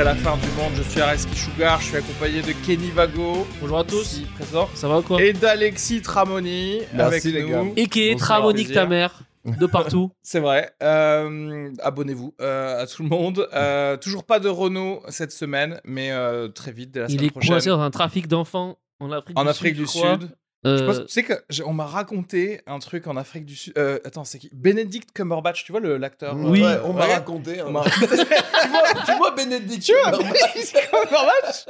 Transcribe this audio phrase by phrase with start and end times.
[0.00, 3.46] Après la fin du monde, je suis Areski Sugar, je suis accompagné de Kenny Vago.
[3.60, 4.00] Bonjour à tous.
[4.00, 4.66] ici présent.
[4.72, 7.48] Ça va ou quoi Et d'Alexis Tramoni Merci, avec les nous.
[7.50, 7.64] gars.
[7.76, 8.72] Et qui est plaisir.
[8.72, 10.10] ta mère de partout.
[10.22, 10.70] C'est vrai.
[10.82, 13.46] Euh, Abonnez-vous euh, à tout le monde.
[13.52, 17.26] Euh, toujours pas de Renault cette semaine, mais euh, très vite, dès la Il semaine
[17.26, 17.50] est prochaine.
[17.50, 19.84] coincé dans un trafic d'enfants en Afrique En du Afrique Sud.
[19.84, 19.86] du.
[19.86, 20.30] Sud.
[20.66, 23.56] Euh, Je pense- tu sais que j'ai- on m'a raconté un truc en Afrique du
[23.56, 23.72] Sud.
[23.78, 24.50] Euh, attends, c'est qui?
[24.52, 26.62] Benedict Cumberbatch, tu vois le l'acteur Oui.
[26.62, 27.14] Ouais, on m'a Ouais.
[27.14, 27.60] raconté.
[27.60, 27.64] hein.
[27.68, 31.66] On tu, vois, tu vois Bénédicte Tu vois, Cumberbatch Benedict Cumberbatch?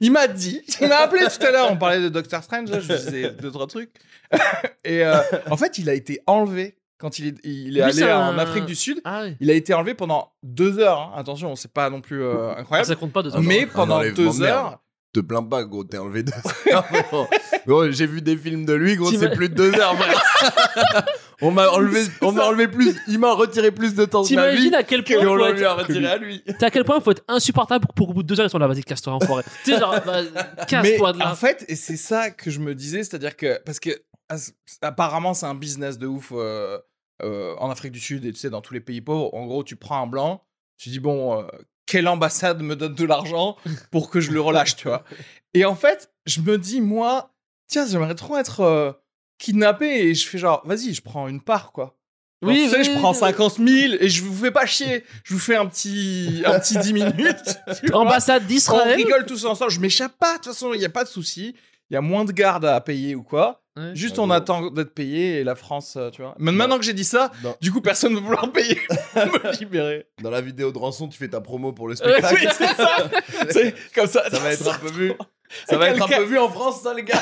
[0.00, 2.80] Il m'a dit, il m'a appelé tout à l'heure, on parlait de Doctor Strange, là,
[2.80, 3.92] je disais deux, trois trucs.
[4.84, 5.18] Et euh,
[5.50, 8.66] en fait, il a été enlevé quand il est, il est allé en un- Afrique
[8.66, 9.00] du Sud.
[9.04, 9.36] Ah oui.
[9.40, 10.98] Il a été enlevé pendant deux heures.
[11.00, 11.12] hein.
[11.16, 12.88] Attention, c'est pas non plus euh, Ah, incroyable.
[12.88, 14.80] ça compte pas de Mais Un pendant deux heures,
[15.12, 16.32] Te plains pas, gros, t'es enlevé deux
[16.72, 16.86] heures.
[17.66, 21.04] Gros, j'ai vu des films de lui, gros, c'est plus de deux heures, frère.
[21.42, 24.50] on m'a enlevé, on m'a enlevé plus, il m'a retiré plus de temps de ma
[24.50, 24.56] vie.
[24.56, 26.42] T'imagines à quel que point on a retiré à lui.
[26.44, 28.50] t'es à quel point faut être insupportable pour, pour au bout de deux heures ils
[28.50, 29.42] sont là vas-y casse-toi enfoiré.
[29.64, 30.22] tu sais genre bah,
[30.66, 31.32] casse-toi de là.
[31.32, 33.90] en fait, et c'est ça que je me disais, c'est-à-dire que parce que
[34.80, 36.78] apparemment c'est un business de ouf euh,
[37.22, 39.34] euh, en Afrique du Sud et tu sais dans tous les pays pauvres.
[39.34, 40.44] En gros, tu prends un blanc,
[40.78, 41.46] tu dis bon, euh,
[41.90, 43.56] quelle ambassade me donne de l'argent
[43.90, 45.02] pour que je le relâche, tu vois.
[45.54, 47.34] Et en fait, je me dis moi,
[47.66, 48.92] tiens, j'aimerais trop être euh,
[49.38, 51.96] kidnappé et je fais genre, vas-y, je prends une part quoi.
[52.42, 53.18] Genre, Oui, tu sais, oui, je prends oui.
[53.18, 53.68] 50 000
[54.00, 55.04] et je vous fais pas chier.
[55.24, 57.58] Je vous fais un petit, un petit 10 minutes.
[57.92, 58.96] Ambassade On d'Israël.
[58.96, 59.72] rigole tous ensemble.
[59.72, 60.34] Je m'échappe pas.
[60.34, 61.56] De toute façon, il n'y a pas de souci.
[61.90, 63.62] Il y a moins de gardes à payer ou quoi.
[63.80, 63.90] Ouais.
[63.94, 64.34] Juste, Ah on bon.
[64.34, 66.34] attend d'être payé et la France, euh, tu vois.
[66.38, 68.80] Mais maintenant que j'ai dit ça, du coup, personne ne va vouloir payer
[69.12, 70.06] pour me libérer.
[70.22, 72.36] dans la vidéo de rançon, tu fais ta promo pour le Ouais, spectacle.
[72.40, 73.10] oui, c'est ça.
[73.50, 74.28] c'est comme ça.
[74.30, 75.12] Ça va être un peu vu.
[75.68, 77.20] Ça va être un peu vu en France, ça, les gars.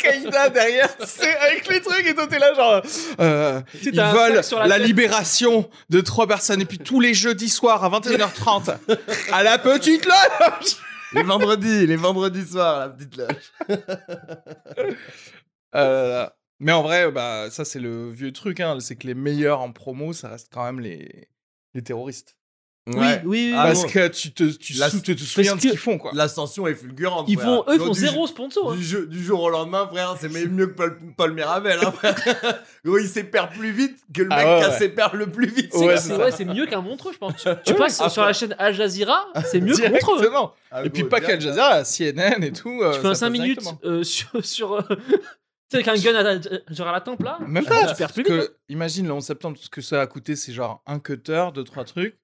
[0.00, 2.82] Kaïda derrière, tu sais, avec les trucs et toi t'es là genre,
[3.20, 4.86] euh, ils t'as un veulent sac sur la la, tête.
[4.88, 8.76] libération de trois personnes et puis tous les jeudis soirs à 21h30
[9.32, 10.76] à la petite loge.
[11.12, 13.76] Les vendredis, les vendredis soirs, la petite loge.
[15.74, 16.36] Euh, là, là.
[16.58, 19.72] Mais en vrai, bah, ça c'est le vieux truc, hein, c'est que les meilleurs en
[19.72, 21.28] promo, ça reste quand même les,
[21.74, 22.36] les terroristes.
[22.86, 23.52] Oui, oui, oui.
[23.54, 26.10] Parce que tu te, tu La- sou- te, te souviens de ce qu'ils font, quoi.
[26.12, 27.26] L'ascension est fulgurante.
[27.28, 27.64] Ils frère.
[27.64, 28.72] font, eux, font zéro sponsor.
[28.72, 28.74] hein.
[28.76, 31.78] Du, jeu- du jour au lendemain, frère, c'est même mieux que Paul, Paul Mirabel.
[31.84, 32.16] Hein, frère.
[32.84, 34.78] Il s'épère plus vite que le Ah mec ouais, qui ouais.
[34.78, 35.72] s'épère le plus vite.
[35.74, 37.34] Ouais, C'est ouais, mieux qu'un montreux, je pense.
[37.36, 40.16] Tu, tu passes sur la chaîne Al Jazeera, c'est mieux que montreux.
[40.18, 40.54] Directement.
[40.72, 42.80] Ah, Et puis pas qu'Al Jazeera, CNN et tout.
[42.82, 44.88] euh, Tu fais un ça 5 passe minutes euh, sur.
[45.78, 46.40] Euh, sais, avec un gun à, la-
[46.74, 47.38] genre à la tempe là.
[47.46, 48.32] Même pas, tu perds plus vite.
[48.32, 48.38] hein.
[48.46, 51.46] que, imagine le 11 septembre, tout ce que ça a coûté, c'est genre un cutter,
[51.54, 52.18] deux, trois trucs.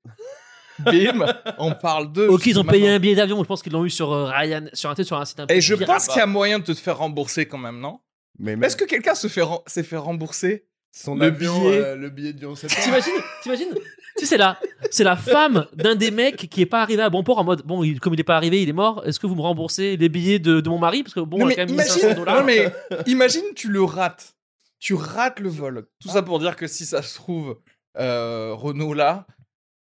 [0.79, 1.25] Bim,
[1.59, 2.29] on parle d'eux.
[2.29, 4.67] Ok, ils ont payé un billet d'avion, je pense qu'ils l'ont eu sur euh, Ryan,
[4.75, 5.55] sur un, sur un site un peu.
[5.55, 8.01] Et je pense qu'il y a moyen de te faire rembourser quand même, non?
[8.39, 10.67] Mais même Est-ce que quelqu'un se fait s'est fait rembourser?
[10.99, 12.83] Son le avion, billet- euh, le billet du 11 septembre.
[12.85, 13.75] T'imagines T'imagines
[14.19, 14.59] Tu sais, c'est la,
[14.91, 17.63] c'est la femme d'un des mecs qui est pas arrivé à bon port en mode
[17.67, 19.03] bon, il- comme il est pas arrivé, il est mort.
[19.07, 21.03] Est-ce que vous me remboursez les billets de, de mon mari?
[21.03, 22.37] Parce que bon, Non, a quand même imagine, 1500 dollars.
[22.39, 22.73] non, mais
[23.07, 24.35] imagine, tu le rates.
[24.79, 25.87] Tu rates le vol.
[26.01, 27.59] Tout ça pour dire que si ça se trouve,
[27.99, 29.27] euh, Renault là,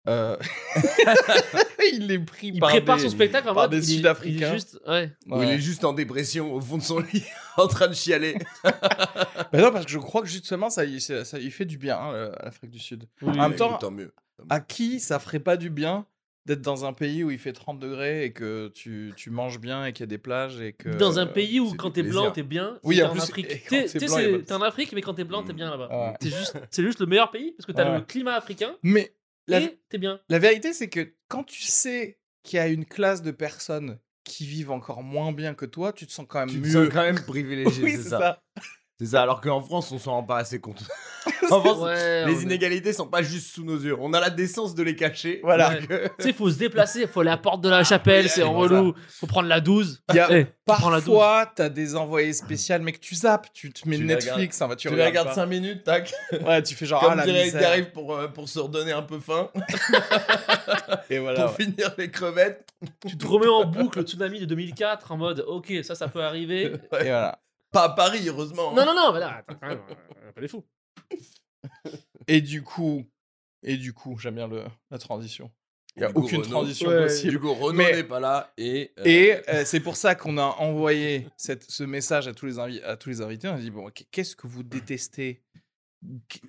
[0.09, 0.37] euh,
[1.93, 3.97] il est pris il par prépare des- son spectacle en par mode des il il
[3.99, 4.53] Sud-Africains.
[4.55, 5.12] juste, ouais.
[5.27, 5.47] Où Ouais.
[5.47, 7.25] il est juste en dépression au fond de son lit,
[7.56, 8.37] en train de chialer.
[9.53, 11.99] Bah non, parce que je crois que justement, ça ça, ça y fait du bien,
[11.99, 13.05] hein, l'Afrique du Sud.
[13.22, 14.12] Oui, En même temps, tant mieux.
[14.50, 16.05] À qui ça ferait pas du bien
[16.47, 19.84] d'être dans un pays où il fait 30 degrés et que tu, tu manges bien
[19.84, 20.91] et qu'il y a des plages et que...
[20.91, 22.78] Dans un pays où quand t'es blanc t'es bien.
[22.84, 23.66] Oui, en plus, Afrique.
[23.69, 25.89] T'es- il en Afrique, mais quand t'es blanc t'es bien là-bas.
[25.91, 26.15] Ouais.
[26.21, 27.99] C'est juste, c'est juste le meilleur pays parce que t'as Ouais.
[27.99, 29.12] le climat africain Mais
[29.47, 30.21] la, et t'es bien.
[30.29, 34.45] la vérité, c'est que quand tu sais qu'il y a une classe de personnes qui
[34.47, 36.73] vivent encore moins bien que toi, tu te sens quand même Tu te mieux.
[36.73, 38.19] sens quand même privilégié, oui, c'est c'est ça.
[38.19, 38.43] ça.
[38.99, 40.83] C'est ça, alors qu'en France, on s'en rend pas assez compte.
[41.51, 43.95] en France, Ouais, les est- inégalités sont pas juste sous nos yeux.
[44.01, 45.41] On a la décence de les cacher.
[45.43, 45.72] Voilà.
[45.91, 48.31] euh, Tu sais, faut se déplacer, faut aller à la porte de la chapelle, oui,
[48.34, 48.95] c'est relou.
[49.09, 50.03] Faut prendre la 12.
[50.10, 50.47] Il y a 12.
[50.65, 54.77] Parfois, t'as des envoyés spéciaux, mec, tu zappes, tu te mets Tu Netflix, hein, bah,
[54.77, 55.34] tu, tu les regardes pas.
[55.34, 56.15] 5 minutes, tac.
[56.45, 59.51] Ouais, tu fais genre, Comme ah, la pour, euh, pour se redonner un peu faim,
[61.10, 61.45] Et voilà.
[61.47, 62.66] pour finir les crevettes.
[63.07, 66.22] Tu te remets en boucle le tsunami de 2004 en mode ok, ça, ça peut
[66.22, 66.72] arriver.
[67.01, 67.39] Et voilà.
[67.72, 68.72] Pas à Paris, heureusement.
[68.74, 70.65] Non, non, non, mais là, attends, quand même, euh, pas les fous.
[72.28, 73.04] Et du coup,
[73.63, 75.51] et du coup, j'aime bien le, la transition.
[75.97, 77.30] Il n'y a Du coup, aucune Renaud- transition Ouais, possible.
[77.33, 78.92] Du coup, Renaud Mais- n'est pas là et.
[78.98, 82.59] euh, Et euh, c'est pour ça qu'on a envoyé cette, ce message à tous, les
[82.59, 83.48] invi- à tous les invités.
[83.48, 85.42] On a dit bon, qu- qu'est-ce que vous détestez?
[86.28, 86.41] Qu-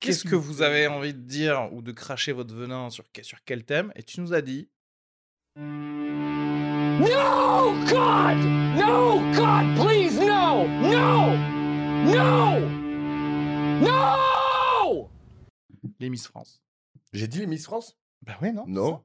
[0.00, 3.42] Qu'est-ce que vous avez envie de dire ou de cracher votre venin sur, que- sur
[3.44, 3.90] quel thème?
[3.96, 4.68] Et tu nous as dit
[7.00, 8.36] No, God!
[8.76, 10.18] No, God, please,
[10.52, 10.66] no!
[10.66, 11.36] No!
[12.04, 12.60] No!
[13.80, 15.08] No!
[15.98, 16.62] les Miss France.
[17.12, 17.96] J'ai dit les Miss France?
[18.22, 19.04] Bah ouais, non Non.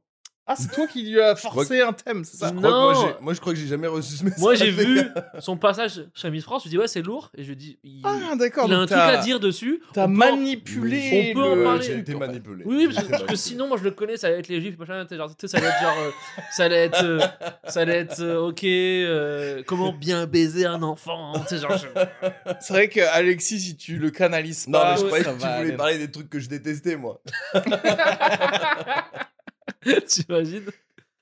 [0.50, 2.94] Ah, c'est toi qui lui as forcé un thème, c'est ça Je crois que moi,
[2.94, 3.16] Non.
[3.20, 4.40] moi, je crois que j'ai jamais reçu ce message.
[4.40, 5.02] Moi, j'ai vu
[5.40, 6.64] son passage chez Miss France.
[6.64, 7.30] Je me dis, ouais, c'est lourd.
[7.38, 8.66] Et je lui dis, il, Ah, d'accord.
[8.68, 9.82] il a un truc à dire dessus.
[9.94, 11.32] T'as en- manipulé.
[11.36, 11.82] on peut en le parler.
[11.82, 12.64] J'ai truc, été en manipulé.
[12.66, 15.04] Oui, parce, que, parce sinon, moi, je le connais, ça allait être les juifs, machin,
[15.04, 16.12] tu sais, genre, tu sais, ça allait être genre, euh,
[16.52, 17.20] ça allait être, euh,
[17.68, 21.88] ça allait être, euh, ok, euh, comment bien baiser un enfant, sais, genre, je-
[22.62, 25.36] C'est vrai que Alexis, si tu le canalises Non, pas, mais je croyais que tu
[25.36, 25.72] voulais aller.
[25.74, 27.22] parler des trucs que je détestais, moi.
[30.08, 30.70] t'imagines?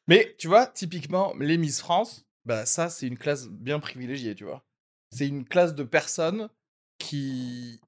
[0.07, 4.43] Mais tu vois, typiquement, les Miss France, bah ça, c'est une classe bien privilégiée, tu
[4.45, 4.63] vois.
[5.11, 6.49] C'est une classe de personnes
[6.97, 7.79] qui.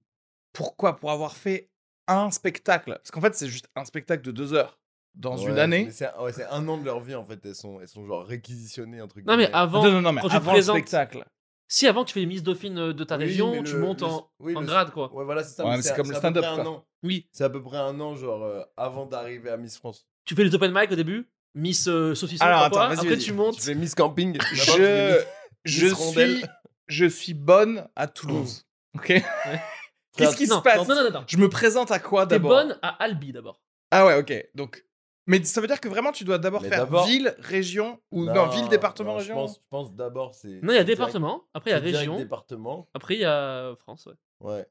[0.53, 0.95] Pourquoi?
[0.95, 1.69] Pour avoir fait
[2.07, 2.93] un spectacle.
[2.93, 4.79] Parce qu'en fait, c'est juste un spectacle de deux heures
[5.13, 5.91] dans une année.
[5.91, 7.39] C'est ouais, un an de leur vie, en fait.
[7.45, 9.25] Elles sont, elles sont genre réquisitionnées, un truc.
[9.25, 11.25] Non, mais avant, non, non, non, mais quand tu te avant le spectacle.
[11.67, 13.79] si avant que tu fais les Miss Dauphine euh, de ta Oui, région, tu le-
[13.81, 15.13] montes le- en, oui, en le- grade, quoi.
[15.13, 15.65] Ouais, voilà, c'est ça.
[15.65, 16.71] Ouais, comme le stand-up, près un quoi.
[16.71, 16.85] an.
[17.03, 17.27] Oui.
[17.31, 20.07] C'est à peu près un an, genre, euh, avant d'arriver à Miss France.
[20.27, 23.19] Tu fais les open mic au début, Miss euh, Saucisson, Alors, attends, vas-y, après vas-y.
[23.19, 23.55] tu montes.
[23.55, 24.37] Tu fais Miss Camping.
[24.53, 25.19] Je,
[25.63, 26.37] je, Rondelle.
[26.37, 26.45] suis,
[26.87, 28.65] je suis bonne à Toulouse.
[28.95, 29.07] Ok?
[30.17, 30.87] Qu'est-ce qui non, se passe?
[30.87, 31.23] Non, non, non, non.
[31.27, 32.51] Je me présente à quoi T'es d'abord?
[32.51, 33.61] bonne à Albi d'abord.
[33.91, 34.33] Ah ouais, ok.
[34.55, 34.83] Donc,
[35.27, 38.25] mais ça veut dire que vraiment tu dois d'abord Mais faire d'abord- ville, région ou
[38.25, 39.35] non, ville, département, non, région?
[39.35, 40.59] Je pense, je pense d'abord, c'est.
[40.61, 42.89] Non, il y a c'est direct- département, après il y a c'est direct région, département.
[42.93, 44.13] après il y a France, ouais.
[44.49, 44.65] Ouais.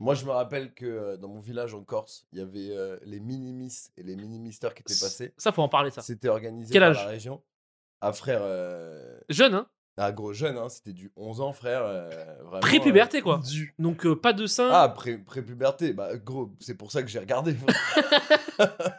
[0.00, 2.98] Moi, je me rappelle que euh, dans mon village en Corse, il y avait euh,
[3.02, 5.34] les mini-miss et les mini-misters qui étaient passés.
[5.36, 6.02] Ça, faut en parler, ça.
[6.02, 6.96] C'était organisé Quel par âge?
[6.96, 7.42] la région.
[8.00, 8.40] Ah, frère.
[8.42, 9.66] euh, Jeune, hein
[9.96, 11.82] Ah, gros jeune, hein, c'était du 11 ans, frère.
[11.84, 12.08] euh,
[12.44, 13.40] vraiment, Pré-puberté, quoi.
[13.44, 13.74] Du.
[13.80, 14.66] Donc, euh, pas de sein.
[14.68, 15.92] euh, Ah, pré- pré-puberté.
[15.92, 17.56] bah, gros, c'est pour ça que j'ai regardé.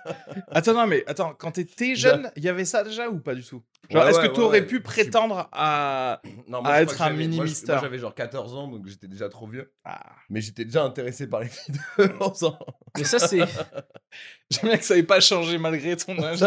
[0.51, 3.43] Attends, non, mais attends, quand t'étais jeune, il y avait ça déjà ou pas du
[3.43, 3.61] tout?
[3.89, 4.65] Genre, Ouais, est-ce ouais, que tu ouais, aurais ouais.
[4.65, 6.21] pu prétendre à.
[6.47, 7.71] non, être un mini-mister.
[7.73, 9.73] Moi, j'avais genre 14 ans, donc j'étais déjà trop vieux.
[9.83, 9.99] Ah.
[10.29, 12.59] Mais j'étais déjà intéressé par les filles de 11 ans.
[12.97, 13.39] Mais ça, c'est.
[14.51, 16.43] J'aime bien que ça n'ait pas changé malgré ton âge.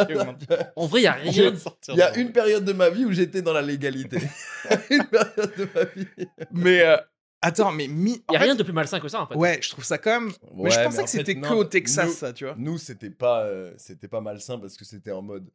[0.77, 1.53] En vrai, il y a rien.
[1.89, 4.19] Il y a une période de ma vie où j'étais dans la légalité.
[4.91, 6.29] une période de ma vie.
[6.53, 6.97] Mais euh,
[7.43, 8.13] attends, mais mi.
[8.13, 9.35] Il y en a fait, rien de plus malsain que ça, en fait.
[9.37, 10.33] Ouais, je trouve ça quand même.
[10.55, 12.55] mais je pensais en que c'était que au Texas, nous- ça, tu vois.
[12.57, 15.51] Nous, c'était pas, euh, c'était pas malsain parce que c'était en mode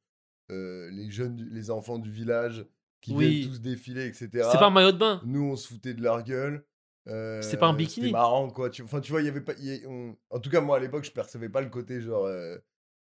[0.52, 2.66] euh, les jeunes, du- les enfants du village
[3.02, 3.40] qui Oui.
[3.40, 4.30] viennent tous défiler, etc.
[4.52, 5.22] C'est pas un maillot de bain.
[5.26, 6.64] Nous, on se foutait de leur gueule.
[7.08, 8.08] Euh, C'était pas un bikini.
[8.08, 8.70] C'était marrant, quoi.
[8.70, 8.82] Tu...
[8.82, 9.54] Enfin, tu vois, il y avait pas.
[9.60, 12.02] il y a- on- En tout cas, moi, à l'époque, je percevais pas le côté
[12.02, 12.58] genre euh,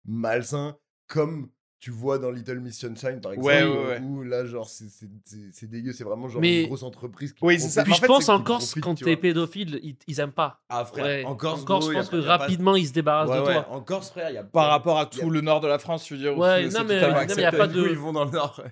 [0.05, 0.77] malsain
[1.07, 1.49] comme
[1.83, 3.45] tu vois dans Little Miss Sunshine, par exemple.
[3.45, 3.99] Ouais, ouais, ouais.
[3.99, 5.91] Où là, genre, c'est- c'est c'est- c'est dégueu.
[5.91, 7.43] C'est vraiment genre Mais- une grosse entreprise qui.
[7.43, 7.83] Oui, c'est ça.
[7.83, 10.31] Puis en je fait, pense c'est en Corse, quand tu t'es pédophile, ils, ils aiment
[10.31, 10.61] pas.
[10.69, 11.03] Ah, frère.
[11.03, 11.25] Ouais.
[11.25, 12.93] En Corse, En Corse, gros, je y pense pas- que y pas rapidement, ils se
[12.93, 13.53] débarrassent Ouais, de ouais.
[13.65, 13.67] toi.
[13.69, 15.59] En Corse, frère, il y a Par y rapport à y a- tout le nord
[15.59, 16.37] de la France, tu veux dire.
[16.37, 18.63] Ouais, non, mais- mais y a pas de- ils vont dans le nord.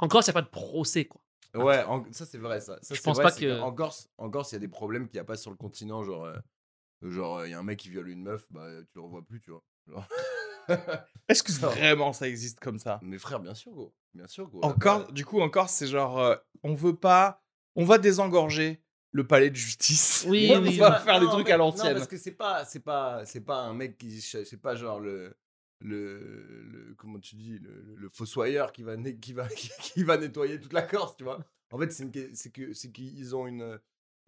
[0.00, 1.20] En Corse, il n'y a pas de procès, quoi.
[1.54, 2.78] Ouais, en- ça c'est vrai ça.
[2.80, 5.16] Ça, Je pense pas que- En Corse, en Corse, il y a des problèmes qu'il
[5.18, 6.34] n'y a pas sur le continent, genre euh,
[7.02, 9.42] genre il y a un mec qui viole une meuf, bah tu le revois plus,
[9.42, 9.62] tu vois.
[11.28, 13.00] Est-ce que vraiment ça existe comme ça?
[13.02, 13.94] Mais frère, bien sûr, gros.
[14.14, 14.64] Bien sûr, gros.
[14.64, 17.42] Encore, du coup, encore, c'est genre, euh, on veut pas,
[17.76, 18.82] on va désengorger
[19.12, 20.24] le palais de justice.
[20.28, 21.94] Oui, on oui, va faire des Non, trucs mais- à Non, l'ancienne.
[21.94, 25.36] parce que c'est pas c'est pas c'est pas un mec qui c'est pas genre le
[25.80, 30.72] le, le- comment tu dis le, fossoyeur qui va qui va qui, va nettoyer toute
[30.72, 31.40] la Corse, tu vois?
[31.72, 33.78] En fait, c'est une que- c'est que c'est qu'ils ont une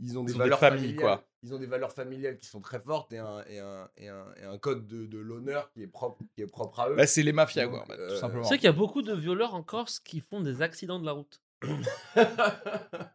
[0.00, 1.00] ils ont des Ils ont des valeurs familles, familiales.
[1.18, 1.24] quoi.
[1.42, 4.24] Ils ont des valeurs familiales qui sont très fortes et un et un, et un,
[4.40, 6.96] et un code de, de l'honneur qui est propre qui est propre à eux.
[6.96, 8.42] Bah, c'est les mafias, Donc, quoi, euh, tout simplement.
[8.42, 11.06] Tu sais qu'il y a beaucoup de violeurs en Corse qui font des accidents de
[11.06, 11.40] la route.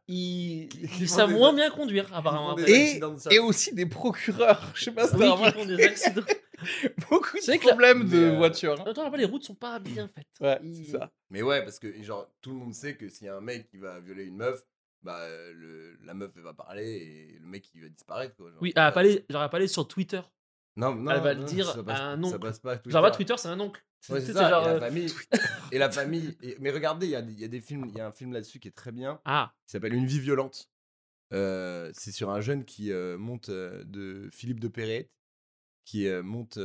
[0.07, 0.69] Ils,
[1.07, 2.57] savent des- moins bien conduire, apparemment.
[2.57, 4.71] Et, et aussi des procureurs.
[4.75, 6.21] Je sais pas si Oui, qui font des accidents.
[7.09, 8.79] Beaucoup de la- problèmes de euh, voitures.
[8.79, 8.83] hein.
[8.87, 10.27] Attends, là-bas, les routes sont pas bien faites.
[10.39, 11.11] Ouais, Ils- c'est ça.
[11.29, 13.67] Mais ouais, parce que genre tout le monde sait que s'il y a un mec
[13.67, 14.63] qui va violer une meuf,
[15.03, 16.85] bah le, la meuf elle va parler
[17.33, 18.49] et le mec il va disparaître quoi.
[18.51, 18.59] genre.
[18.61, 20.21] Oui, elle va pas aller, genre, elle va pas aller sur Twitter.
[20.77, 22.39] Non, non, elle va le dire ça passe- à un Ça oncle.
[22.39, 22.77] passe pas.
[22.77, 22.91] Twitter.
[22.91, 23.83] Genre, Twitter, c'est un oncle.
[24.09, 25.13] Ouais, c'est ça, genre, et la famille.
[25.71, 26.37] et la famille.
[26.41, 28.31] et- mais regardez, il y a, y a des films, il y a un film
[28.33, 29.19] là-dessus qui est très bien.
[29.25, 30.69] Ah, qui s'appelle Une vie violente.
[31.33, 35.09] Euh, c'est sur un jeune qui euh, monte euh, de Philippe de Perret,
[35.85, 36.57] qui monte.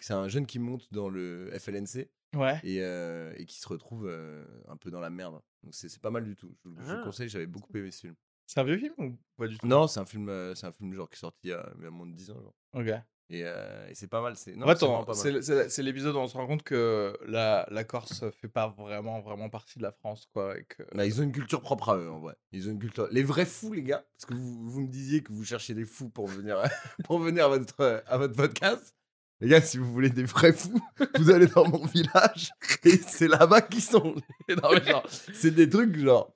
[0.00, 2.60] c'est un jeune qui monte dans le FLNC Ouais.
[2.64, 5.40] et, euh, et qui se retrouve euh, un peu dans la merde.
[5.62, 6.54] Donc c'est c'est pas mal du tout.
[6.64, 7.04] Je, je vous le Ah.
[7.04, 8.14] conseille, j'avais beaucoup aimé ce film.
[8.46, 9.66] C'est un vieux film ou pas du tout?
[9.66, 11.68] Non, c'est un film, euh, c'est un film genre qui est sorti il y a,
[11.78, 12.40] il y a moins de 10 ans.
[12.40, 12.54] Genre.
[12.74, 12.88] Ok.
[13.28, 14.36] Et, euh, et c'est pas mal.
[14.36, 15.20] C'est non, en fait, c'est vraiment on- pas mal.
[15.20, 18.68] c'est c'est- c'est l'épisode où on se rend compte que la, la Corse fait pas
[18.68, 20.56] vraiment, vraiment partie de la France, quoi.
[20.56, 20.84] Et que...
[20.94, 22.36] Bah, ils ont une culture propre à eux, en vrai.
[22.52, 23.08] Ils ont une culture.
[23.10, 25.84] Les vrais fous, les gars, parce que vous, vous me disiez que vous cherchiez des
[25.84, 26.62] fous pour venir,
[27.04, 28.94] pour venir à, votre, à votre podcast.
[29.40, 30.80] Les gars, si vous voulez des vrais fous,
[31.18, 32.50] vous allez dans mon village
[32.84, 34.14] et c'est là-bas qu'ils sont.
[34.48, 36.32] Non, mais genre, c'est des trucs genre.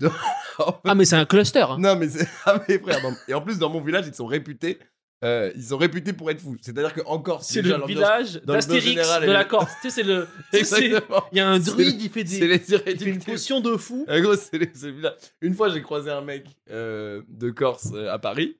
[0.84, 1.60] ah mais c'est un cluster.
[1.68, 1.76] hein.
[1.78, 2.26] Non, mais c'est.
[2.46, 4.78] Ah, mais frère, dans- et en plus, dans mon village, ils sont réputés
[5.24, 6.56] euh, ils sont réputés pour être fous.
[6.60, 9.70] C'est-à-dire qu'en Corse, C'est le village d'Astérix de la Corse.
[9.80, 10.26] tu sais, c'est le.
[11.30, 13.76] Il y a un druide, il fait, des, C'est les il fait une potion de
[13.76, 14.04] fou.
[14.08, 15.14] En gros, c'est les- c'est le village.
[15.40, 18.58] Une fois, j'ai croisé un mec euh, de Corse euh, à Paris.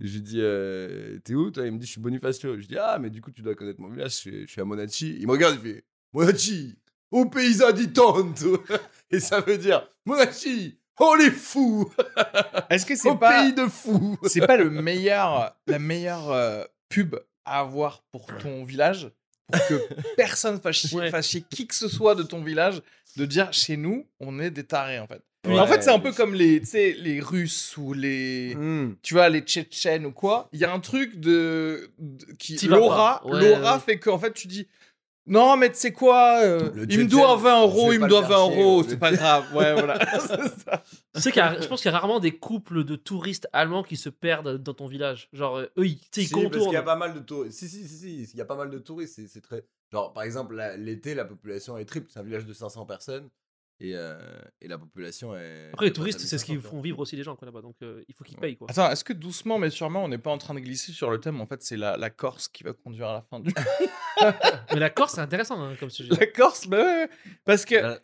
[0.00, 1.66] Je lui dis, euh, t'es où toi?
[1.66, 2.58] Il me dit, je suis Bonifacio.
[2.60, 4.12] Je dis, ah, mais du coup, tu dois connaître mon village.
[4.12, 5.16] Je suis, je suis à Monacci.
[5.20, 6.76] Il me regarde, il fait, Monacci,
[7.10, 8.62] au paysan di tanto.
[9.10, 11.90] Et ça veut dire, Monacci, oh les fous,
[12.70, 14.16] Est-ce que c'est pas pays de fous.
[14.26, 19.10] c'est pas le meilleur la meilleure euh, pub à avoir pour ton village
[19.50, 21.10] pour que personne fasse chier, Ouais.
[21.10, 22.82] fasse chier qui que ce soit de ton village
[23.16, 25.22] de dire chez nous on est des tarés en fait.
[25.46, 25.58] Ouais.
[25.58, 28.94] en fait c'est un peu comme les tu sais les Russes ou les Hmm.
[29.02, 30.48] tu vois les Tchétchènes ou quoi.
[30.52, 33.22] Il y a un truc de, de- qui l'aura.
[33.24, 33.80] Ouais, l'aura ouais.
[33.80, 34.66] fait qu'en fait tu dis
[35.30, 38.22] non mais tu sais quoi euh, il me doit 20 je euros il me doit
[38.22, 40.26] 20 faire chier, euros c'est pas grave ouais voilà C'est
[40.64, 40.82] ça.
[41.14, 43.46] Tu sais qu'il y a- je pense qu'il y a rarement des couples de touristes
[43.52, 45.28] allemands qui se perdent dans ton village.
[45.32, 46.72] Genre, euh, eux, ils, sais, ils Si, parce qu'il contournent.
[46.72, 47.58] y a pas mal de touristes.
[47.58, 49.20] Si, si, si, si, il y a pas mal de touristes.
[49.28, 49.64] C'est, très.
[49.92, 52.06] Genre, par exemple, l'été, la population est triple.
[52.10, 53.28] C'est un village de 500 personnes.
[53.80, 54.18] Et, euh,
[54.60, 55.70] et la population est.
[55.72, 56.70] Après, les touristes, c'est ce qui 500, quoi.
[56.70, 57.62] font vivre aussi les gens quoi, là-bas.
[57.62, 58.56] Donc, euh, il faut qu'ils payent.
[58.56, 58.66] Quoi.
[58.70, 61.20] Attends, est-ce que doucement mais sûrement on n'est pas en train de glisser sur le
[61.20, 63.52] thème En fait, c'est la, la Corse qui va conduire à la fin du.
[64.74, 66.10] Mais la Corse, c'est intéressant hein, comme sujet.
[66.18, 67.08] la Corse, bah ouais,
[67.44, 67.96] parce que Euh,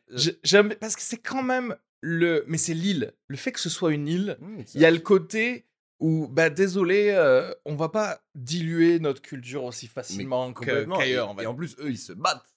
[0.54, 3.12] euh, parce que c'est quand même le, mais c'est l'île.
[3.26, 5.66] Le fait que ce soit une île, ça- il y a le côté
[6.00, 11.00] où, bah désolé, euh, on va pas diluer notre culture aussi facilement qu'ailleurs.
[11.02, 11.42] Et, en fait.
[11.42, 12.53] et en plus, eux, ils se battent.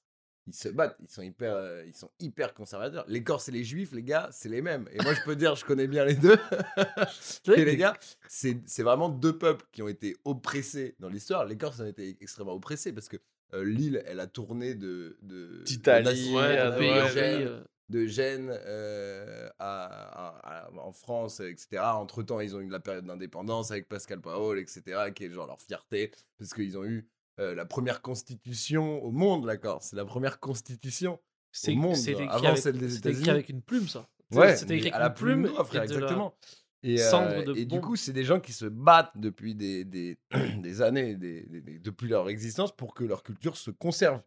[0.47, 0.95] Ils se battent.
[1.01, 3.03] Ils sont hyper, euh, ils sont hyper conservateurs.
[3.09, 4.87] Les Corses et les Juifs, les gars, c'est les mêmes.
[4.93, 6.37] Et moi, je peux dire, je connais bien les deux.
[7.55, 11.45] Et les gars, c'est c'est vraiment deux peuples qui ont été oppressés dans l'histoire.
[11.45, 13.17] Les Corses ont été extrêmement oppressés parce que
[13.53, 19.49] euh, l'île, elle a tourné de de- D'Italie, Ouais, euh, de Gênes, de Gênes euh,
[19.59, 21.81] à, à- à- en France, etc.
[21.83, 24.81] Entre temps, ils ont eu la période d'indépendance avec Pascal Paol, etc.,
[25.15, 27.07] qui est genre leur fierté, parce qu'ils ont eu
[27.39, 29.87] euh, la première constitution au monde, la Corse.
[29.89, 31.19] C'est la première constitution.
[31.51, 31.95] C'est monde,
[32.29, 33.29] avant avec- celle des c'était écrit États-Unis.
[33.29, 34.07] avec une plume, ça.
[34.31, 35.43] Ouais, C'était écrit à la plume.
[35.43, 36.35] plume noire, frère, exactement.
[36.83, 40.17] Et, euh, et du coup, c'est des gens qui se battent depuis des, des,
[40.59, 41.45] des années, des,
[41.79, 44.21] depuis leur existence, pour que leur culture se conserve.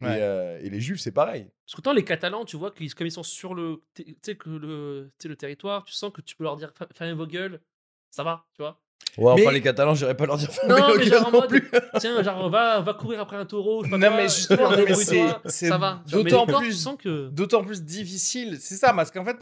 [0.00, 0.18] Ouais.
[0.18, 1.50] Et, euh, et les juifs, c'est pareil.
[1.66, 5.84] Parce qu'autant les Catalans, tu vois, qu'ils- comme ils sont sur le, que le, territoire,
[5.84, 7.60] tu sens que tu peux leur dire fermez vos gueules,
[8.10, 8.80] ça va, tu vois.
[9.18, 11.48] Ouais, Mais- enfin, les Catalans, j'irais pas leur dire Non, mais le genre en mode,
[11.48, 11.68] plus.
[11.98, 14.70] tiens, genre va, va courir après un taureau, je sais pas Non, quoi, mais justement,
[14.70, 16.02] mais c'est- ça va.
[16.06, 19.36] Mais d'autant plus- que D'autant plus difficile, c'est ça, parce qu'en fait,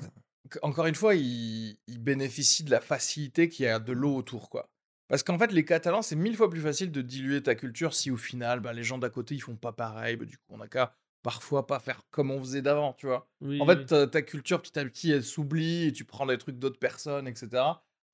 [0.62, 4.48] encore une fois, ils, ils bénéficient de la facilité qu'il y a de l'eau autour,
[4.48, 4.68] quoi.
[5.08, 8.10] Parce qu'en fait, les Catalans, c'est mille fois plus facile de diluer ta culture si
[8.10, 10.16] au final, bah, les gens d'à côté, ils font pas pareil.
[10.16, 13.26] Bah, du coup, on a qu'à parfois pas faire comme on faisait d'avant, tu vois.
[13.42, 13.74] Oui, En oui.
[13.74, 16.78] fait, ta, ta culture, petit à petit, elle s'oublie et tu prends des trucs d'autres
[16.78, 17.48] personnes, etc.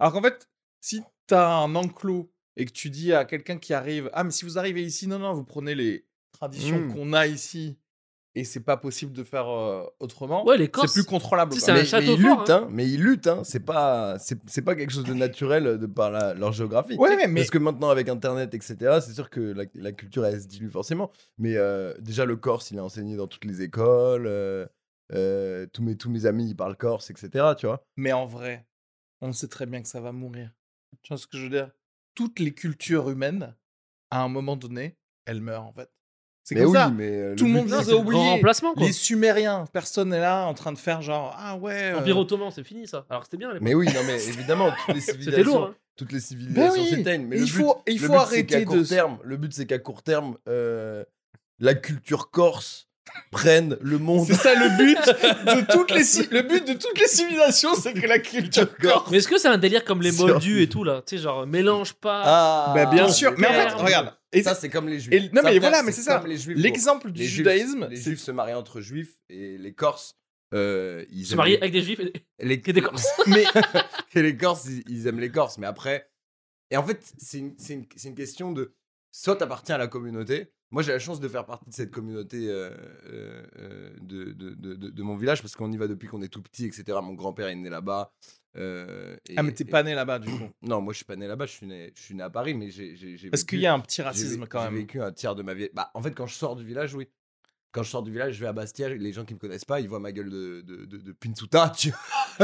[0.01, 0.49] Alors qu'en fait,
[0.85, 4.45] si t'as un enclos et que tu dis à quelqu'un qui arrive, ah, mais si
[4.45, 6.93] vous arrivez ici, non, non, vous prenez les traditions Mm.
[6.93, 7.79] qu'on a ici
[8.35, 11.53] et c'est pas possible de faire euh, autrement, Ouais, les c'est plus contrôlable.
[11.55, 12.69] tu c'est un mais, château mais ils fort, luttent, hein.
[12.71, 13.43] mais ils luttent, hein.
[13.45, 16.97] c'est pas, c'est, c'est pas quelque chose de naturel de par la- leur géographie.
[16.97, 20.27] Ouais, mais, mais- Parce que maintenant, avec Internet, etc., c'est sûr que la, la culture,
[20.27, 21.11] elle se dilue forcément.
[21.39, 24.27] Mais euh, déjà, le corse, il est enseigné dans toutes les écoles.
[24.27, 24.67] euh,
[25.13, 27.85] euh, tous, mes, tous mes amis, ils parlent corse, etc., tu vois.
[27.97, 28.67] mais en vrai,
[29.21, 30.51] on sait très bien que ça va mourir.
[31.05, 31.71] Tu vois ce que je veux dire?
[32.17, 33.55] Toutes les cultures humaines,
[34.11, 34.97] à un moment donné,
[35.27, 35.89] elles meurent en fait.
[36.43, 36.91] C'est comme oui, ça.
[36.91, 38.43] mais euh, Tout le monde les a oubliés.
[38.77, 41.93] Les Sumériens, personne n'est là en train de faire genre ah ouais.
[41.95, 43.07] euh, Empire ottoman, c'est fini ça.
[43.09, 43.59] Alors c'était bien à.
[43.61, 45.65] Mais oui, non, mais évidemment, toutes les civilisations, lourd.
[45.69, 45.75] Hein.
[45.97, 47.27] toutes les civilisations oui, s'éteignent.
[47.27, 50.03] Mais il le faut- but, il faut arrêter de- terme, le but, c'est qu'à court
[50.03, 51.03] terme, euh,
[51.61, 52.89] la culture corse
[53.31, 54.27] prenne le monde.
[54.27, 54.97] C'est ça le but
[55.67, 59.11] de toutes les ci- le but de toutes les civilisations, c'est que la culture corse.
[59.11, 61.03] Mais est-ce que c'est un délire comme les moldus et tout là?
[61.07, 62.23] Tu sais, genre mélange pas.
[62.25, 63.35] Ah, Bah, bien sûr.
[63.39, 64.15] Mais en fait, regarde.
[64.33, 65.13] Et ça, c'est comme les juifs.
[65.15, 66.23] et- non, Ça, mais voilà, mais c'est ça.
[66.57, 70.17] l'exemple du Les juifs- judaïsme, les juifs se marient entre juifs et les corses.
[70.53, 72.13] euh, ils se les- avec des juifs et
[72.45, 73.07] les, et des corses.
[73.27, 73.45] mais
[74.15, 75.59] et les Corses, ils, ils aiment les Corses.
[75.59, 76.09] Mais après.
[76.71, 78.73] Et en fait, c'est une, c'est une- c'est une question de.
[79.13, 80.53] Soit t'appartiens à la communauté.
[80.71, 82.71] Moi, j'ai la chance de faire partie de cette communauté euh,
[83.07, 86.43] euh, euh, de, de, de- mon village parce qu'on y va depuis qu'on est tout
[86.43, 86.99] petit, etc.
[87.03, 88.13] Mon grand-père est né là-bas.
[88.57, 90.49] euh, ah mais t'es et- pas né là-bas du coup.
[90.63, 91.47] Non, moi, je suis pas né là-bas.
[91.47, 92.97] Je suis né, je suis né à Paris, mais j'ai.
[92.97, 94.75] j'ai- j'ai Parce vécu- qu'il y a un petit j'ai racisme quand J'ai même.
[94.81, 95.69] vécu un tiers de ma vie.
[95.75, 97.09] Bah, en fait, quand je sors du village, oui.
[97.71, 98.89] Quand je sors du village, je vais à Bastia.
[98.89, 101.93] Les gens qui me connaissent pas, ils voient ma gueule de, de, Pinsuta, tu.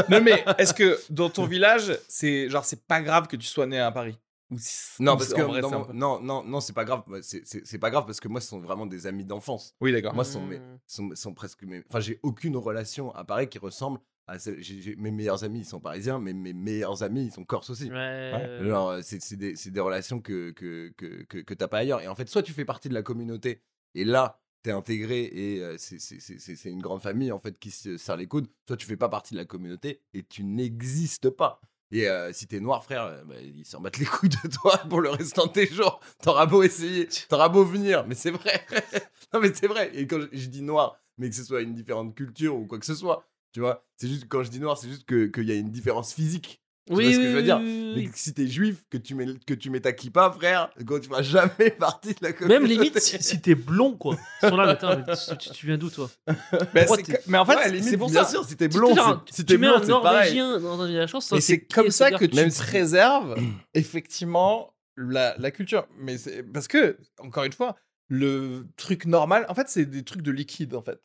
[0.09, 3.67] Non mais est-ce que dans ton village, c'est genre c'est pas grave que tu sois
[3.67, 4.17] né à Paris?
[4.51, 5.61] Ou si- Non, parce c'est- que vrai,
[5.93, 7.03] non, non, non, c'est pas grave.
[7.23, 9.75] C'est pas grave parce que moi, ce sont vraiment des amis d'enfance.
[9.81, 10.15] Oui, d'accord.
[10.15, 10.79] Moi, ce sont, mes, Mm.
[10.87, 11.83] sont, sont presque mes.
[11.89, 14.61] Enfin, j'ai aucune relation à Paris qui ressemble à celle.
[14.99, 17.91] mes meilleurs amis, ils sont parisiens, mais mes meilleurs amis, ils sont corses aussi.
[17.91, 18.59] Ouais.
[18.63, 21.79] Genre, euh, c'est c'est des, c'est des relations que, que, que, que, que t'as pas
[21.79, 22.01] ailleurs.
[22.01, 23.63] Et en fait, soit tu fais partie de la communauté,
[23.95, 27.39] et là, t'es intégré, et euh, c'est- c'est c'est- c'est- c'est une grande famille, en
[27.39, 28.47] fait, qui se serre les coudes.
[28.69, 31.61] Soit tu fais pas partie de la communauté, et tu n'existes pas.
[31.93, 34.79] Et euh, si t'es noir, frère, euh, bah, ils s'en battent les couilles de toi
[34.89, 36.01] pour le restant de tes jours.
[36.23, 38.65] T'auras beau essayer, t'auras beau venir, mais c'est vrai.
[39.35, 39.91] non, mais c'est vrai.
[39.95, 42.87] Et quand je, dis noir, mais que ce soit une différente culture ou quoi que
[42.87, 45.53] ce soit, tu vois, c'est juste, quand je dis noir, c'est juste que- qu'il y
[45.53, 46.63] a une différence physique.
[46.91, 48.05] Tu Oui, vois ce que oui, je veux oui, dire oui, oui.
[48.07, 51.09] Mais si t'es juif, que tu mets, que tu mets ta kippa, frère, quand tu
[51.09, 52.61] feras jamais partie de la communauté.
[52.61, 54.17] Même limite si, si t'es blond, quoi.
[54.43, 56.11] Ils sont là, mais attends, mais tu, tu viens d'où, toi?
[56.75, 58.31] Mais, Pourquoi c'est t'es- que- mais en fait, Ouais, c'est- limite, c'est pour bien ça.
[58.31, 58.95] sûr, si t'es Si blond,
[59.31, 60.37] si tu t'es mets blond, un c'est pareil.
[60.37, 63.37] Norvégien dans un chance, Mais c'est comme ça que tu préserves
[63.75, 65.87] effectivement la, la culture.
[65.99, 67.77] Mais c'est parce que, encore une fois,
[68.09, 71.01] le truc normal, en fait, c'est des trucs de liquide, en fait.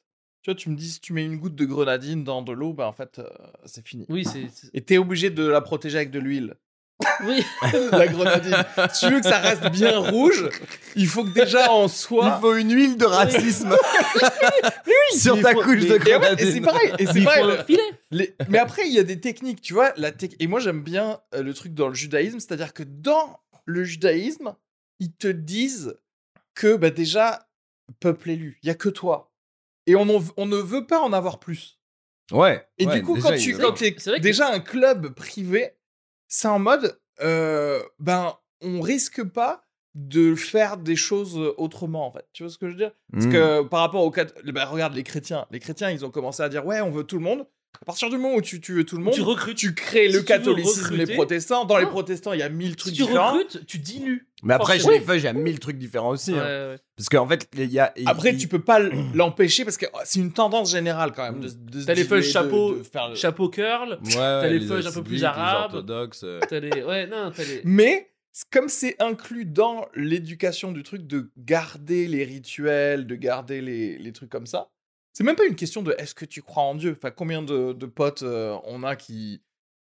[0.46, 2.72] Tu vois, tu me dis, si tu mets une goutte de grenadine dans de l'eau,
[2.72, 3.28] ben en fait, euh,
[3.66, 4.06] c'est fini.
[4.10, 4.46] Oui, c'est.
[4.75, 6.54] Et t'es obligé de la protéger avec de l'huile.
[7.25, 7.44] Oui.
[7.92, 8.56] la grenadine.
[8.94, 10.48] si tu veux que ça reste bien rouge,
[10.96, 12.40] il faut que déjà en Il soit.
[12.40, 13.75] faut une huile de racisme
[15.18, 16.52] sur Mais ta faut- couche mais- de Et, ouais, et grenadine.
[16.54, 16.92] c'est pareil.
[17.00, 17.58] Et c'est Il faut pareil.
[17.60, 17.82] un filet.
[18.12, 19.94] Les- Mais après, il y a des techniques, tu vois.
[19.98, 23.40] La tec- Et moi, j'aime bien euh, le truc dans le judaïsme, c'est-à-dire que dans
[23.66, 24.54] le judaïsme,
[25.00, 25.98] ils te disent
[26.54, 27.48] que bah, déjà,
[28.00, 29.32] peuple élu, il y a que toi.
[29.88, 31.80] Et on, en- on ne veut pas en avoir plus.
[32.32, 32.68] Ouais.
[32.80, 35.72] Et ouais, du coup, déjà, quand tu quand t'es que- déjà un club privé,
[36.27, 39.63] c'est en mode, euh, ben, on risque pas
[39.94, 42.25] de faire des choses autrement, en fait.
[42.34, 42.92] Tu vois ce que je veux dire?
[43.13, 43.32] Parce Mm.
[43.32, 44.12] que par rapport aux...
[44.12, 45.46] ben, regarde les chrétiens.
[45.51, 47.46] Les chrétiens, ils ont commencé à dire, ouais, on veut tout le monde.
[47.82, 49.58] À partir du moment où tu, tu veux tout le monde, Tu recrutes.
[49.58, 51.65] tu crées le tu catholicisme, les protestants.
[51.65, 51.89] Dans les Non.
[51.91, 53.34] protestants, il y a mille Si trucs tu différents.
[53.34, 54.27] recrutes, tu dilues.
[54.44, 56.34] Mais après, chez les feuilles, il y a mille trucs différents aussi.
[56.34, 56.72] Ouais, hein.
[56.72, 56.77] ouais.
[56.98, 57.94] Parce qu'en fait, il y a.
[58.05, 58.79] Après, il- tu peux pas
[59.13, 61.40] l'empêcher parce que oh, c'est une tendance générale quand même.
[61.42, 63.98] de- de T'as les feuilles chapeau- de faire le- Chapeau curl.
[64.05, 65.66] Ouais, ouais, les les feuilles un peu plus arabes.
[65.74, 66.22] orthodoxes.
[66.24, 66.40] euh.
[66.48, 66.83] T'as les.
[66.83, 67.61] Ouais, non, t'as les.
[67.64, 68.11] Mais
[68.51, 74.11] comme c'est inclus dans l'éducation du truc de garder les rituels, de garder les, les
[74.11, 74.70] trucs comme ça,
[75.18, 76.96] c'est même pas une question de est-ce que tu crois en Dieu?
[76.98, 79.42] Enfin, combien de, de potes euh, on a qui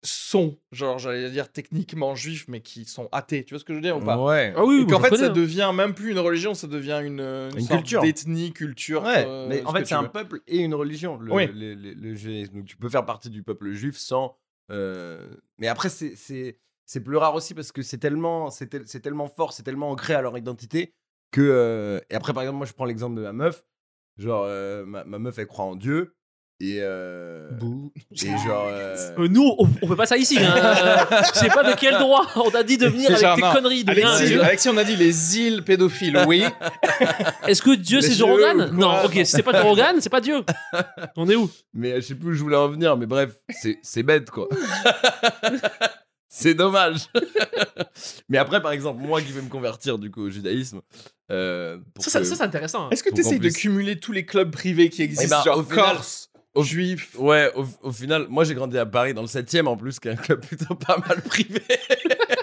[0.04, 3.44] sont, genre, j'allais dire techniquement juifs, mais qui sont athées.
[3.44, 4.18] Tu vois ce que je veux dire ou pas?
[4.18, 4.52] Ouais.
[4.56, 5.32] Ah oui, Et j'en fait, connais, ça hein.
[5.32, 8.02] devient même plus une religion, ça devient une, une, Une sorte culture.
[8.02, 9.04] d'ethnie, culture.
[9.04, 10.10] Ouais, euh, mais ce en que fait, tu c'est un veux.
[10.10, 11.46] peuple et une religion, le, Oui.
[11.46, 12.54] le- le- le judaïsme.
[12.56, 14.36] Donc, tu peux faire partie du peuple juif sans.
[14.72, 15.24] euh,
[15.58, 19.00] Mais après, c'est- c'est c'est plus rare aussi parce que c'est tellement, c'est tel- c'est
[19.00, 20.94] tellement fort, c'est tellement ancré à leur identité
[21.30, 21.40] que.
[21.40, 23.64] euh, Et après, par exemple, moi, je prends l'exemple de ma meuf.
[24.18, 26.14] Genre, euh, ma, ma meuf, elle croit en Dieu.
[26.60, 26.78] Et.
[26.80, 27.50] euh,
[28.22, 28.68] Et genre.
[28.68, 30.38] euh, Euh, nous, on, on fait pas ça ici.
[30.38, 30.54] Hein.
[31.34, 33.52] Je sais pas de quel droit on t'a dit de venir avec Genre, tes non.
[33.52, 33.82] conneries.
[33.82, 34.44] De rien, Alexis, Dieu.
[34.44, 36.44] Alexis, on a dit les îles pédophiles, oui.
[37.48, 38.76] Est-ce que Dieu c'est yeux Joe Rogan ou quoi?
[38.76, 40.44] Non, ok, si c'est pas Joe Rogan, c'est pas Dieu.
[41.16, 41.50] On est où?
[41.74, 44.46] Mais je sais plus où je voulais en venir, mais bref, c'est c'est bête quoi.
[46.34, 47.08] c'est dommage.
[48.30, 50.80] mais après, par exemple, moi qui vais me convertir du coup au judaïsme.
[51.30, 52.86] euh, pour Ça, ça, que- ça, c'est intéressant.
[52.86, 52.90] hein.
[52.90, 55.62] Est-ce que tu essayes de cumuler tous les clubs privés qui existent, ben, genre au
[55.62, 59.28] final- Corse, au- Juif Ouais, au, au final, moi j'ai grandi à Paris dans le
[59.28, 61.60] 7ème en plus, qui est un club plutôt pas mal privé.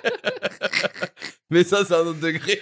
[1.49, 2.61] mais ça, c'est un autre degré.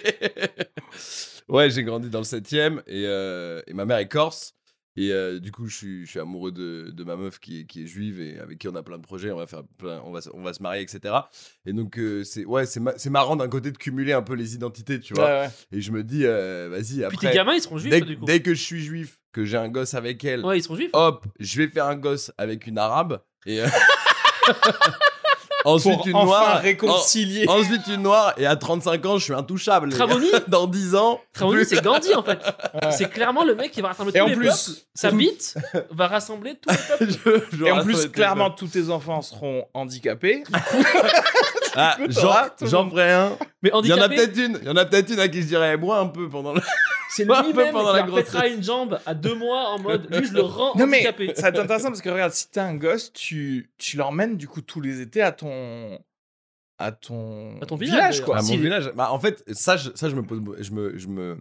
[1.50, 4.54] ouais, j'ai grandi dans le 7ème et, euh, et ma mère est corse.
[5.00, 7.66] Et euh, du coup, je suis, je suis amoureux de, de ma meuf qui est,
[7.66, 9.32] qui est juive et avec qui on a plein de projets.
[9.32, 11.14] On va, faire plein, on va, se- on va se marier, etc.
[11.68, 14.34] Et donc, euh, c'est ouais, c'est ma- c'est marrant d'un côté de cumuler un peu
[14.34, 15.26] les identités, tu vois.
[15.26, 15.50] Ouais, ouais.
[15.72, 18.18] Et je me dis, euh, vas-y, Puis tes après, gamins, ils seront juifs, dès, du
[18.18, 18.26] coup.
[18.26, 20.90] dès que je suis juif, que j'ai un gosse avec elle, Ouais, ils seront juifs.
[20.94, 23.62] hop, je vais faire un gosse avec une arabe et
[25.74, 27.46] ensuite Pour une enfin noire, réconcilier.
[27.48, 29.90] en- ensuite une noire et à 35 ans, je suis intouchable.
[29.90, 32.40] Tramoni dans 10 ans, Tramoni, plus- c'est Gandhi en fait.
[32.74, 32.92] Ouais.
[32.92, 34.80] C'est clairement le mec qui va rassembler Et tous en les plus, peuples.
[34.96, 35.56] Sa tout- bite
[35.92, 37.42] va rassembler tous les peuples.
[37.52, 40.44] je- je Et en plus, clairement, tous tes enfants seront handicapés.
[41.78, 42.10] ah, le
[42.68, 42.92] j'en monde.
[42.92, 43.38] ferai un.
[43.62, 44.58] Mais Il y en a peut-être une.
[44.62, 46.62] Il y en a peut-être une à qui je dirais bois un peu pendant le.
[47.12, 49.80] c'est un peu lui-même qui pendant la leur pètera une jambe à deux mois en
[49.80, 51.34] mode lui, je le rends Non, mais handicapé.
[51.36, 54.48] ça va être intéressant parce que regarde, si t'as un gosse, tu, tu l'emmènes du
[54.48, 56.00] coup tous les étés à ton.
[56.80, 57.60] à ton.
[57.62, 58.38] À ton village, quoi.
[58.38, 58.92] à Si mon les- village.
[58.96, 61.38] Bah, en fait, ça, je, ça, je me pose, je me, je me,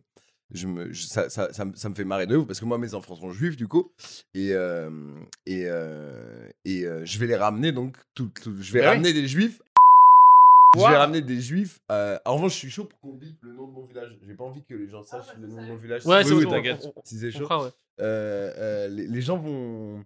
[0.53, 2.65] je me, je- ça, ça, ça, me- ça me fait marrer de ouf parce que
[2.65, 3.93] moi, mes enfants sont juifs du coup,
[4.35, 4.89] et euh,
[5.45, 8.93] et euh, et euh, je vais les ramener donc, tout, tout- je vais Bah oui.
[8.93, 9.61] ramener des juifs.
[10.77, 10.89] Je Wow.
[10.91, 11.79] vais ramener des juifs.
[11.91, 14.17] euh, en revanche, je suis chaud pour qu'on dise le nom de mon village.
[14.27, 16.05] J'ai pas envie que les gens sachent le nom de mon village.
[16.07, 16.51] Ouais, si c'est chaud.
[16.51, 17.39] on- on- Si c'est chaud.
[17.41, 17.71] fera, ouais.
[18.01, 20.05] Euh, euh, les, les gens vont.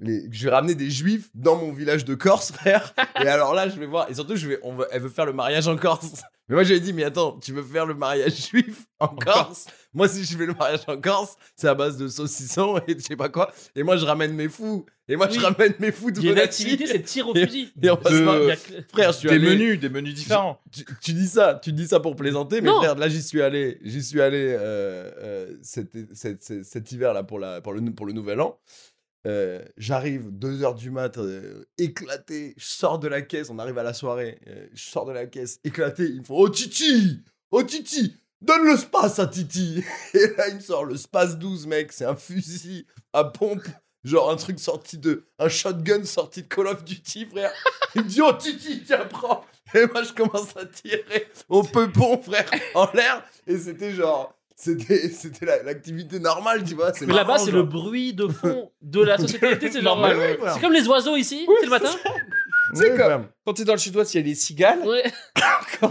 [0.00, 2.94] Les- je vais ramener des juifs dans mon village de Corse, frère.
[3.22, 4.10] Et alors là, je vais voir.
[4.10, 6.22] Et surtout, je vais, on va- elle veut faire le mariage en Corse.
[6.48, 9.66] Mais moi, j'avais dit, mais attends, tu veux faire le mariage juif en, Corse?
[9.92, 13.02] Moi, si je fais le mariage en Corse, c'est à base de saucisson et je
[13.02, 13.50] sais pas quoi.
[13.74, 14.86] Et moi, je ramène mes fous.
[15.08, 17.34] Et moi, je ramène mes fous de Il y a une activité, c'est tir au
[17.34, 17.72] Et- fusil.
[17.82, 18.56] Et on se De- mar-
[18.92, 20.60] Frère, je suis Des allé- menus, des menus différents.
[20.72, 22.78] tu, tu dis ça, tu dis ça pour plaisanter, mais Non.
[22.78, 27.12] frère, là j'y suis allé, j'y suis allé euh, euh, cet, cet- cet- cet hiver
[27.12, 28.58] là pour, la, pour, le, pour le nouvel an.
[29.26, 33.82] Euh, J'arrive 2h du mat, euh, éclaté, je sors de la caisse, on arrive à
[33.82, 37.62] la soirée, euh, je sors de la caisse, éclaté, ils me font Oh Titi Oh
[37.64, 39.82] Titi Donne le space à Titi
[40.14, 43.66] Et là il me sort le space 12 mec, c'est un fusil à pompe,
[44.04, 45.24] genre un truc sorti de...
[45.40, 47.52] un shotgun sorti de Call of Duty frère.
[47.96, 52.20] Il me dit Oh Titi, tiens prends et moi, je commence à tirer au peupon,
[52.22, 53.24] frère, en l'air.
[53.46, 54.35] Et c'était genre.
[54.58, 56.92] C'était c'était la- l'activité normale, tu vois.
[56.94, 59.70] c'est Mais là-bas, c'est le bruit de fond de la société.
[59.70, 61.90] c'est Normal, ouais, c'est comme les oiseaux ici, c'est le matin.
[61.92, 62.14] Que- frère.
[63.44, 64.80] Quand t'es dans le sud-ouest, il y a les cigales.
[64.86, 65.04] Ouais.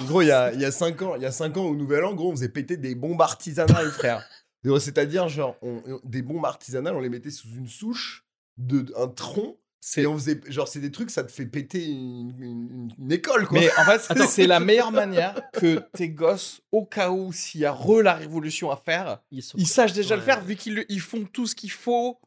[0.07, 1.75] Gros, il y a, il y a 5 ans, il y a cinq ans, au
[1.75, 4.27] Nouvel An, gros, on faisait péter des bombes artisanales, frère.
[4.79, 8.25] C'est-à-dire, genre, on- on- des bombes artisanales, on les mettait sous une souche,
[8.57, 9.57] de, un tronc.
[9.87, 10.41] C'est Et on faisait.
[10.47, 13.59] Genre, c'est des trucs, ça te fait péter une, une- une école, quoi.
[13.59, 14.27] Mais en fait, Attends.
[14.27, 18.15] c'est la meilleure manière que tes gosses, au cas où s'il y a re la
[18.15, 21.45] révolution à faire, Ils sont- ils sachent déjà le faire vu qu'ils ils font tout
[21.45, 22.19] ce qu'il faut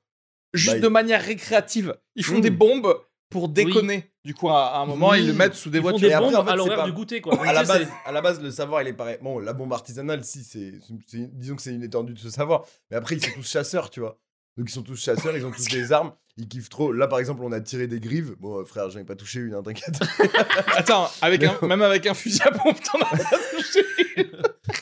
[0.55, 1.97] juste Bah, de manière récréative.
[2.15, 2.95] Ils font des bombes
[3.29, 4.09] pour déconner.
[4.25, 5.21] Du coup, à, à un moment, Oui.
[5.23, 6.09] ils le mettent sous des Ils font voitures.
[6.09, 7.33] des Et après, en fait, à l'horaire pas- du goûter, quoi.
[7.45, 9.19] à la, base, c'est- à la base, le savoir, il est pareil.
[9.21, 10.75] Bon, la bombe artisanale, si, c'est,
[11.09, 12.65] c'est- disons que c'est une étendue de ce savoir.
[12.91, 14.21] Mais après, ils sont tous chasseurs, tu vois.
[14.59, 16.91] Donc, ils sont tous chasseurs, ils ont tous des armes, ils kiffent trop.
[16.93, 18.35] Là, par exemple, on a tiré des grives.
[18.41, 20.01] Bon, euh, frère, j'en ai pas touché une, hein, t'inquiète.
[20.77, 23.85] Attends, avec un, même avec un fusil à pompe, t'en as pas touché.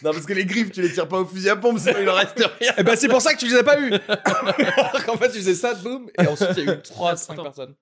[0.03, 2.09] non, parce que les grives, tu les tires pas au fusil à pompe, sinon il
[2.09, 2.73] en reste rien.
[2.79, 3.93] Et ben c'est pour ça que tu les as pas eu.
[3.93, 7.33] Alors qu'en fait, tu faisais ça, boum, et ensuite il y a eu 3 5
[7.35, 7.43] Attends.
[7.43, 7.75] personnes.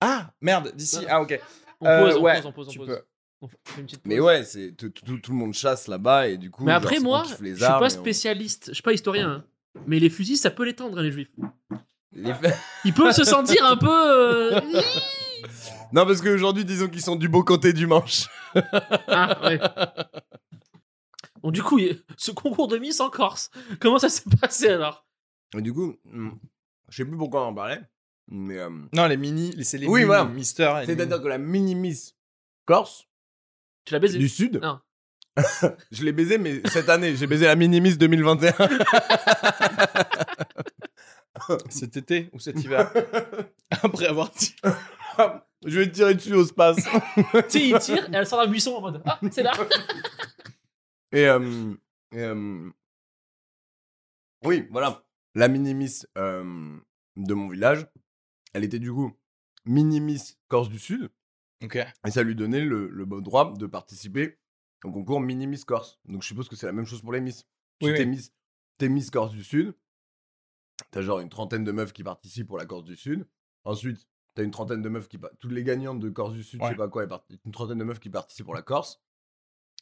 [0.00, 1.04] Ah, merde, d'ici.
[1.08, 1.40] Ah, OK.
[1.80, 2.86] On Euh, pose, on ouais, pose, on pose, on pose.
[2.86, 3.02] peux.
[3.42, 6.36] On fait une petite Mais ouais, c'est, tout, tout- tout le monde chasse là-bas, et
[6.36, 6.64] du coup.
[6.64, 9.30] Mais genre, après, on moi, je suis pas et on- spécialiste, je suis pas historien.
[9.30, 9.44] hein.
[9.86, 11.30] Mais les fusils, ça peut l'étendre, hein, les juifs.
[12.12, 12.32] les-
[12.84, 13.88] Ils peuvent se sentir un peu.
[13.90, 14.60] euh,
[15.92, 18.26] non, parce qu'aujourd'hui, disons qu'ils sont du beau côté du manche.
[19.08, 19.60] Ah, ouais.
[21.42, 25.06] Bon, du coup, il ce concours de Miss en Corse, comment ça s'est passé alors?
[25.56, 26.30] Et du coup, hmm,
[26.88, 27.80] je sais plus pourquoi on en parlait,
[28.28, 28.58] mais.
[28.58, 30.24] euh, Non, les mini, les- c'est les Oui, mini voilà.
[30.26, 30.64] Mister.
[30.76, 32.14] et les C'est-à-dire que la mini-miss
[32.66, 33.06] Corse,
[33.84, 34.80] Tu l'as baisé du Sud, Non.
[35.90, 38.54] je l'ai baisé, mais cette année, j'ai baisé la mini-miss 2021.
[41.48, 42.90] mini- cet été ou cet hiver.
[43.82, 44.54] Après avoir dit.
[45.66, 46.76] je vais te tirer dessus au space.
[46.76, 49.52] tu sais, il tire et elle sort d'un buisson en mode Ah, c'est là
[51.12, 51.72] Et, euh,
[52.12, 52.70] et, euh,
[54.44, 55.02] oui, voilà.
[55.34, 56.76] La mini-miss euh,
[57.16, 57.86] de mon village,
[58.52, 59.12] elle était du coup
[59.64, 61.10] mini-miss Corse du Sud.
[61.62, 61.76] Ok.
[61.76, 64.38] Et ça lui donnait le, le bon droit de participer
[64.84, 65.98] au concours Mini Miss Corse.
[66.06, 67.46] Donc je suppose que c'est la même chose pour les Miss.
[67.82, 68.06] Oui, t'es oui.
[68.06, 68.32] Miss,
[68.78, 69.74] t'es Miss Corse du Sud,
[70.90, 73.26] t'as genre une trentaine de meufs qui participent pour la Corse du Sud.
[73.64, 75.18] Ensuite, t'as une trentaine de meufs qui...
[75.38, 76.70] Toutes les gagnantes de Corse du Sud, je Ouais.
[76.70, 77.06] sais pas quoi,
[77.44, 79.00] une trentaine de meufs qui participent pour la Corse.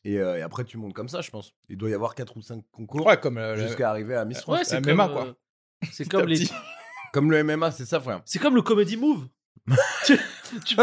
[0.04, 1.52] Et, euh, et après, tu montes comme ça, je pense.
[1.68, 4.40] Il doit y avoir 4 ou 5 concours Ouais, comme euh, jusqu'à arriver à Miss
[4.42, 4.58] France.
[4.58, 5.26] Ouais, c'est la MMA, comme, quoi.
[5.26, 5.34] euh,
[5.92, 6.46] C'est comme les.
[7.12, 8.22] Comme le MMA, c'est ça, frère.
[8.24, 9.28] C'est comme le comedy move.
[10.06, 10.16] Tu,
[10.64, 10.76] tu-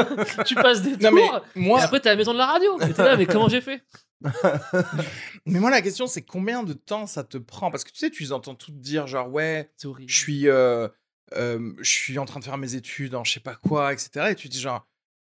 [0.45, 1.41] tu passes des Non, tours.
[1.55, 2.79] Et après, t'es à la maison de la radio.
[2.81, 3.83] Et t'es là, mais comment j'ai fait?
[5.45, 7.71] Mais moi, la question, c'est combien de temps ça te prend?
[7.71, 9.71] Parce que tu sais, tu les entends toutes dire, genre, ouais,
[10.07, 10.87] je suis, euh,
[11.33, 14.31] euh, je suis en train de faire mes études en je sais pas quoi, etc.
[14.31, 14.87] Et tu te dis genre,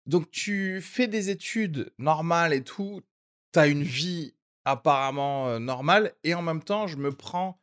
[0.06, 3.00] donc tu fais des études normales et tout,
[3.52, 7.60] t'as une vie apparemment euh, normale, et en même temps, je me prends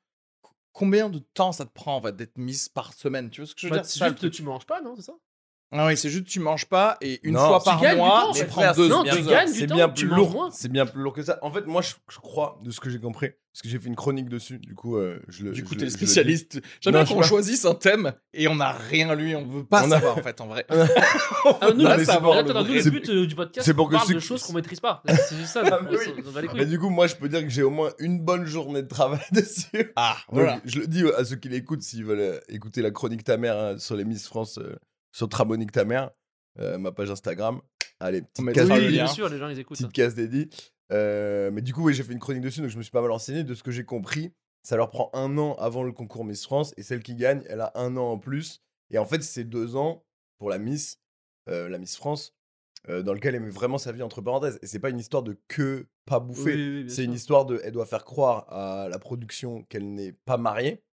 [0.73, 3.29] combien de temps ça te prend en fait d'être mise par semaine?
[3.29, 3.85] Tu vois ce que je veux Bah, dire?
[3.85, 4.33] c'est juste, truc.
[4.33, 5.13] tu manges pas, non C'est ça?
[5.73, 7.97] Ah oui, c'est juste tu manges pas et une Non, fois tu par gagnes du
[7.99, 8.45] mois, temps, en tu fait.
[8.47, 9.45] prends Frère, deux, non, deux tu heures.
[9.45, 10.31] du C'est temps, bien tu plus manges lourd.
[10.33, 10.51] moins.
[10.51, 11.39] C'est bien plus lourd que ça.
[11.41, 13.87] En fait, moi, je, je crois de ce que j'ai compris, parce que j'ai fait
[13.87, 14.59] une chronique dessus.
[14.59, 15.51] Du coup, euh, je le.
[15.51, 15.97] Du coup, je t'es le- je dis.
[16.05, 16.59] spécialiste.
[16.81, 17.25] J'aime Non, bien sais qu'on pas.
[17.27, 20.21] choisisse un thème et on n'a rien lu, on veut pas On a- savoir en
[20.21, 20.65] fait, en vrai.
[21.61, 22.43] Ah, nous, là, le t'as vrai.
[22.43, 24.79] le but euh, du podcast, c'est pour on que parle ceux de choses qu'on maîtrise
[24.79, 25.01] pas.
[25.07, 25.61] C'est juste ça.
[25.65, 25.97] Ah, on- oui.
[26.17, 26.65] on- on va les Et couilles.
[26.67, 29.21] du coup, moi, je peux dire que j'ai au moins une bonne journée de travail
[29.31, 29.93] dessus.
[29.95, 30.59] Ah, Donc, voilà.
[30.65, 33.57] je le dis à ceux qui l'écoutent, s'ils veulent euh, écouter la chronique ta mère
[33.57, 34.75] hein, sur les Miss France, euh,
[35.11, 36.11] sur Tramonique ta mère,
[36.59, 37.61] euh, ma page Instagram.
[37.99, 39.77] Allez, petite Oui, dédiée, bien sûr, les gens les écoutent.
[39.77, 40.49] petite dédiée.
[40.91, 43.01] Euh, mais du coup, oui, j'ai fait une chronique dessus, donc je me suis pas
[43.01, 43.43] mal renseigné.
[43.43, 46.73] De ce que j'ai compris, ça leur prend un an avant le concours Miss France,
[46.77, 48.61] et celle qui gagne, elle a un an en plus.
[48.89, 50.03] Et en fait, c'est deux ans
[50.37, 50.99] pour la Miss,
[51.49, 52.35] euh, la Miss France,
[52.89, 54.59] euh, dans lequel elle met vraiment sa vie entre parenthèses.
[54.61, 56.55] Et c'est pas une histoire de que pas bouffer.
[56.55, 57.61] Oui, oui, bien C'est une histoire de.
[57.63, 60.83] Elle doit faire croire à la production qu'elle n'est pas mariée.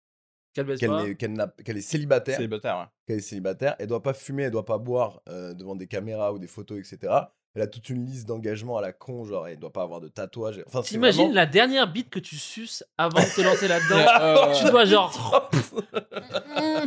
[0.59, 1.05] Qu'elle baisse qu'elle pas.
[1.05, 2.85] n'est- qu'elle n'a- qu'elle est célibataire, Célibataire, ouais.
[3.07, 6.33] qu'elle est célibataire, elle doit pas fumer, elle doit pas boire euh, devant des caméras
[6.33, 7.13] ou des photos, etc.
[7.55, 10.09] Elle a toute une liste d'engagements à la con, genre elle doit pas avoir de
[10.09, 10.63] tatouage.
[10.67, 14.05] Enfin, c'est T'imagines vraiment- la dernière bite que tu suces avant de te lancer là-dedans?
[14.21, 15.51] Euh, Tu dois genre.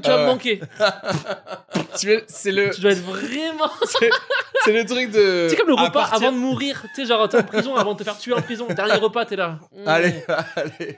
[0.02, 0.28] Tu vas Ah me ouais.
[0.28, 0.62] manquer.
[2.28, 3.70] C'est le, Tu dois être vraiment.
[4.66, 5.48] c'est le truc de.
[5.50, 6.84] C'est comme le repas partir- avant de mourir.
[6.96, 8.68] Tu sais, genre, t'es en prison avant de te faire tuer en prison.
[8.68, 9.60] Dernier repas, t'es là.
[9.86, 10.24] Allez,
[10.56, 10.98] allez.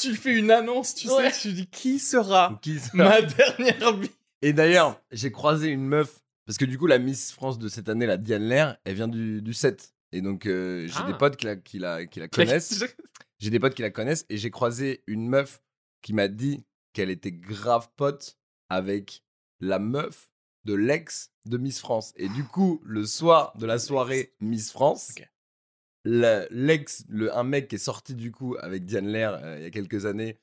[0.00, 1.30] Tu fais une annonce, tu Ouais.
[1.30, 4.10] sais, tu dis qui sera Qui ma dernière vie?
[4.42, 7.88] Et d'ailleurs, j'ai croisé une meuf, parce que du coup, la Miss France de cette
[7.88, 9.92] année, la Diane Lair, elle vient du, du 7.
[10.12, 11.06] Et donc, euh, j'ai Ah.
[11.06, 12.84] des potes qui la, qui la, qui la connaissent.
[13.38, 14.26] J'ai des potes qui la connaissent.
[14.28, 15.60] Et j'ai croisé une meuf
[16.02, 19.22] qui m'a dit qu'elle était grave pote avec
[19.60, 20.30] la meuf
[20.64, 22.12] de l'ex de Miss France.
[22.16, 25.12] Et du coup, le soir de la soirée Miss France,
[26.04, 29.64] la- l'ex, le, un mec qui est sorti du coup avec Diane Lair euh, il
[29.64, 30.38] y a quelques années,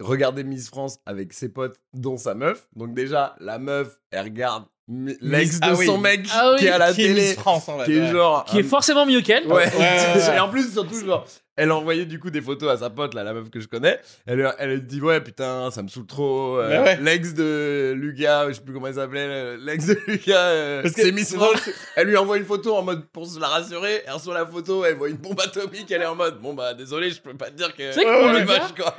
[0.00, 2.68] regardait Miss France avec ses potes, dont sa meuf.
[2.76, 5.86] Donc déjà, la meuf, elle regarde l'ex de ah oui.
[5.86, 7.84] son mec Ah qui est à la Qui est télé, Miss France, en fait.
[7.86, 8.10] qui est ouais.
[8.10, 8.44] genre...
[8.44, 9.46] Qui est forcément mieux qu'elle.
[9.46, 9.66] Ouais.
[9.66, 10.36] Ouais, ouais, ouais.
[10.36, 11.26] Et en plus, surtout, genre,
[11.58, 14.00] elle envoyait du coup des photos à sa pote, là, la meuf que je connais.
[14.26, 16.58] Elle, elle dit, ouais, putain, ça me saoule trop.
[16.58, 16.98] euh, ouais.
[17.02, 21.02] L'ex de Lucas, je sais plus comment elle s'appelait, l'ex de Lucas, euh, Parce que-
[21.02, 21.68] c'est Miss France.
[21.96, 24.02] Elle lui envoie une photo en mode pour se la rassurer.
[24.06, 26.72] Elle reçoit la photo, elle voit une bombe atomique, elle est en mode, bon bah
[26.74, 27.92] désolé, je peux pas te dire que.
[27.92, 28.44] C'est Ouais,
[28.76, 28.94] quoi.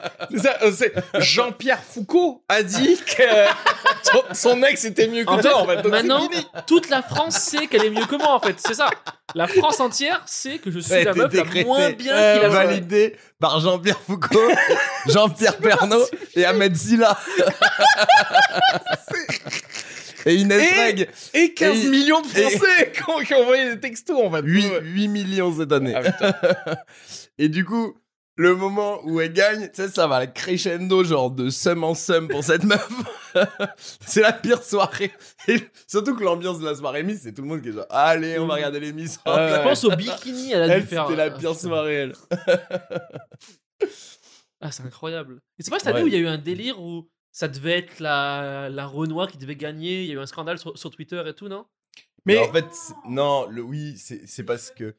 [0.61, 3.23] Euh, c'est Jean-Pierre Foucault a dit que
[4.03, 5.75] son, son ex était mieux que En fait, toi, en fait.
[5.77, 6.29] Donc, c'est maintenant,
[6.67, 8.55] toute la France sait qu'elle est mieux que moi, en fait.
[8.65, 8.89] C'est ça.
[9.35, 12.49] La France entière sait que je suis la meuf la moins bien Euh, qu'il a
[12.49, 14.51] validé par Jean-Pierre Foucault,
[15.07, 17.17] Jean-Pierre Pernaud et Ahmed Silla.
[20.25, 21.09] et Inès Et- Reg.
[21.33, 24.41] Et 15 Et- millions de Français qui, ont, envoyé des textos, en fait.
[24.43, 24.79] 8, Ouais.
[24.83, 25.95] 8 millions cette année.
[25.95, 26.75] Ah,
[27.37, 27.95] et du coup,
[28.39, 32.29] le moment où elle gagne, tu sais, ça va crescendo, genre de sum en sum
[32.29, 32.89] pour cette meuf.
[33.99, 35.11] c'est la pire soirée.
[35.49, 37.85] Et surtout que l'ambiance de la soirée Miss, c'est tout le monde qui est genre,
[37.89, 39.19] allez, on va regarder les Miss.
[39.25, 41.03] Je pense au bikini, elle a dû Elle, faire.
[41.09, 42.13] c'était la pire soirée, elle.
[44.61, 45.41] Ah, c'est incroyable.
[45.57, 46.03] Et c'est pas cette année Ouais.
[46.03, 49.37] où il y a eu un délire où ça devait être la, la Renoir qui
[49.37, 50.01] devait gagner.
[50.03, 51.65] Il y a eu un scandale sur, sur Twitter et tout, non?
[52.25, 52.65] Mais Mais en fait,
[53.07, 54.95] non, le oui, c'est c'est parce que.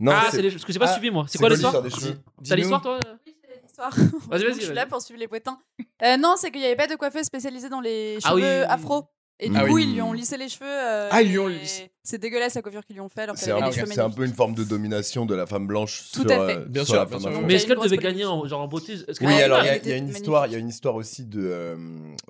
[0.00, 0.50] Non, Ah, c'est- les...
[0.50, 1.24] parce que j'ai pas Ah, suivi moi.
[1.28, 3.94] C'est quoi l'histoire T'as l'histoire toi Oui, j'ai l'histoire.
[4.30, 5.58] Vas-y, vas-y, Je suis là pour suivre les pointins.
[6.02, 8.66] Euh, non, c'est qu'il n'y avait pas de coiffeuse spécialisée dans les Ah cheveux oui.
[8.68, 9.04] afro.
[9.40, 9.84] Et du Ah coup, oui.
[9.84, 10.66] ils lui ont lissé les cheveux.
[10.68, 11.92] euh, Ah, ils lui ont lissé.
[12.02, 14.34] C'est dégueulasse la coiffure qu'ils lui ont fait alors c'est un, les un peu une
[14.34, 16.56] forme de domination de la femme blanche Tout sur, à fait.
[16.56, 17.30] euh, Bien sur sûr, la bien femme sûr.
[17.30, 17.42] afro.
[17.46, 19.92] Mais est-ce qu'elle devait gagner en, genre en beauté que- Oui, Ah, alors il y
[19.92, 21.76] a- une histoire, il y a une histoire aussi de, euh,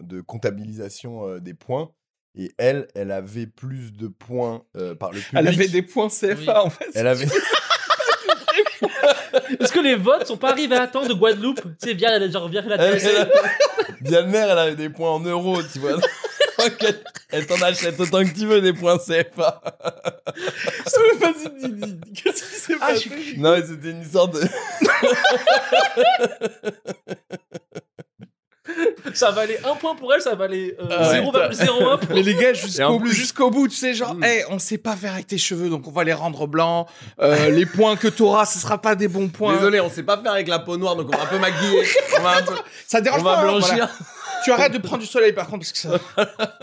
[0.02, 1.90] de comptabilisation euh, des points.
[2.38, 5.34] Et elle, elle avait plus de points euh, par le public.
[5.34, 6.48] Elle avait des points CFA, Oui.
[6.50, 6.86] en fait.
[6.94, 7.26] Elle avait-
[9.60, 11.60] Est-ce que les votes sont pas arrivés à temps de Guadeloupe?
[11.60, 13.30] Tu sais, via la, genre, via la elle, elle-
[14.02, 15.98] Diane Mère, elle avait des points en euros, tu vois.
[16.80, 19.60] Elle- elle t'en achète autant que tu veux des points CFA.
[21.20, 23.34] Vas-y, qu'est-ce qui s'est Ah, je passé?
[23.36, 24.40] Non, mais c'était une histoire de.
[29.14, 31.20] Ça valait un point pour elle, ça valait euh, ouais.
[31.20, 34.24] 0,01 pour Mais les gars, jusqu'au bout, jusqu'au bout, tu sais, genre, Mm.
[34.24, 36.86] hey, on sait pas faire avec tes cheveux, donc on va les rendre blancs.
[37.20, 39.54] Euh, les points que t'auras, ce sera pas des bons points.
[39.56, 41.82] Désolé, on sait pas faire avec la peau noire, donc on va un peu maquiller.
[42.18, 42.52] On va, un peu-
[42.86, 43.40] Ça dérange on va pas.
[43.40, 43.68] hein, blanchir.
[43.74, 43.88] voilà.
[44.48, 46.00] Tu arrêtes de prendre du soleil, par contre, parce que ça,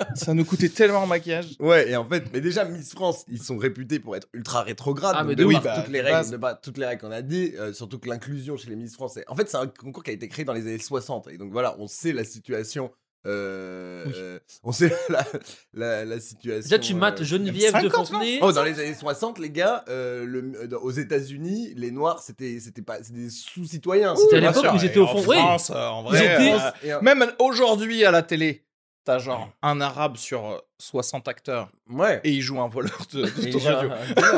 [0.15, 1.55] ça nous coûtait tellement en maquillage.
[1.59, 5.15] Ouais, et en fait, mais déjà, Miss France, ils sont réputés pour être ultra rétrogrades.
[5.17, 5.61] Ah, mais de ouf.
[5.61, 8.09] bah, toutes les règles, de par toutes les règles qu'on a dit, euh, surtout que
[8.09, 10.53] l'inclusion chez les Miss France, en fait, c'est un concours qui a été créé dans
[10.53, 11.27] les années 60.
[11.27, 12.91] Et donc voilà, on sait la situation.
[13.25, 14.13] Euh, Oui.
[14.15, 15.25] euh, on sait la,
[15.73, 16.61] la, la situation.
[16.69, 18.39] Déjà, tu mates euh, Geneviève de 50, non Fontenay.
[18.41, 22.59] Oh, dans les années 60, les gars, euh, le, dans- aux États-Unis, les Noirs, c'était,
[22.59, 24.15] c'était pas, c'était des sous-citoyens.
[24.15, 25.23] C'était à l'époque où ils étaient au en fond.
[25.27, 25.37] Oui.
[25.37, 28.63] France, en vrai, étaient- euh, euh, même aujourd'hui à la télé,
[29.05, 32.19] t'as genre un arabe sur euh, 60 acteurs ouais.
[32.23, 33.89] et il joue un voleur de, radio.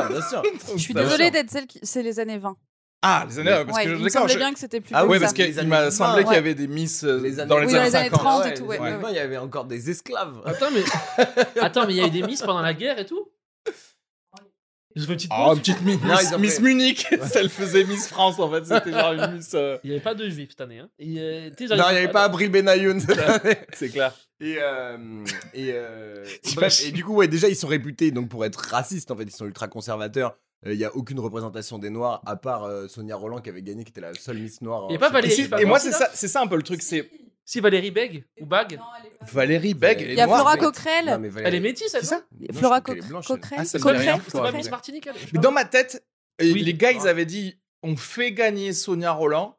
[0.08, 0.42] bien sûr.
[0.76, 1.80] Je suis désolée d'être celle qui.
[1.82, 2.56] C'est les années 20.
[3.02, 4.80] Ah, les années, parce Ouais, que il je me d'accord, semblait je- bien que c'était
[4.80, 5.44] plus Ah oui, parce ça.
[5.44, 7.72] qu'il m'a 20, semblé qu'il y avait des Miss euh, Les années- dans les Oui,
[7.72, 8.20] dans années les années 50.
[8.20, 10.42] 30 ouais, et tout, ouais, ouais, années 20, il y avait encore des esclaves.
[10.44, 10.82] Attends, mais...
[11.60, 13.28] Attends, mais il y a eu des Miss pendant la guerre et tout?
[14.96, 15.56] Je fais une petite Oh, pause.
[15.58, 15.98] une petite Miss,
[16.32, 17.06] Non, Miss Munich,
[17.36, 19.52] elle faisait Miss France en fait, c'était genre une Miss.
[19.54, 20.80] euh, Il n'y avait pas de juifs cette année.
[20.80, 20.88] Hein.
[20.98, 23.58] Et, euh, Non, il n'y avait pas Abril Benayoun cette année.
[23.74, 24.12] C'est clair.
[24.40, 28.28] Et, euh, et, euh, T'imagines bref, et du coup, ouais, déjà, ils sont réputés donc
[28.28, 29.10] pour être racistes.
[29.12, 30.36] En fait, ils sont ultra conservateurs.
[30.66, 33.62] Euh, Il y a aucune représentation des Noirs, à part euh, Sonia Roland qui avait
[33.62, 34.84] gagné, qui était la seule Miss Noire.
[34.90, 36.82] A en- pas Et, Valérie, et moi, c'est ça, c'est ça un peu le truc,
[36.82, 37.08] c'est
[37.44, 38.78] Si Valérie Beg ou Bag
[39.32, 41.32] Valérie Beg, elle est Il y a noire, Flora Coquerel.
[41.44, 42.82] Elle est métisse, elle C'est ça Flora elle.
[42.82, 43.58] Coquerel.
[43.60, 43.64] Ah.
[43.64, 44.70] C'est pas Miss.
[44.70, 46.04] Martinique elle dans ma tête,
[46.42, 46.62] euh, Oui.
[46.62, 49.57] les gars, ils avaient dit on fait gagner Sonia Roland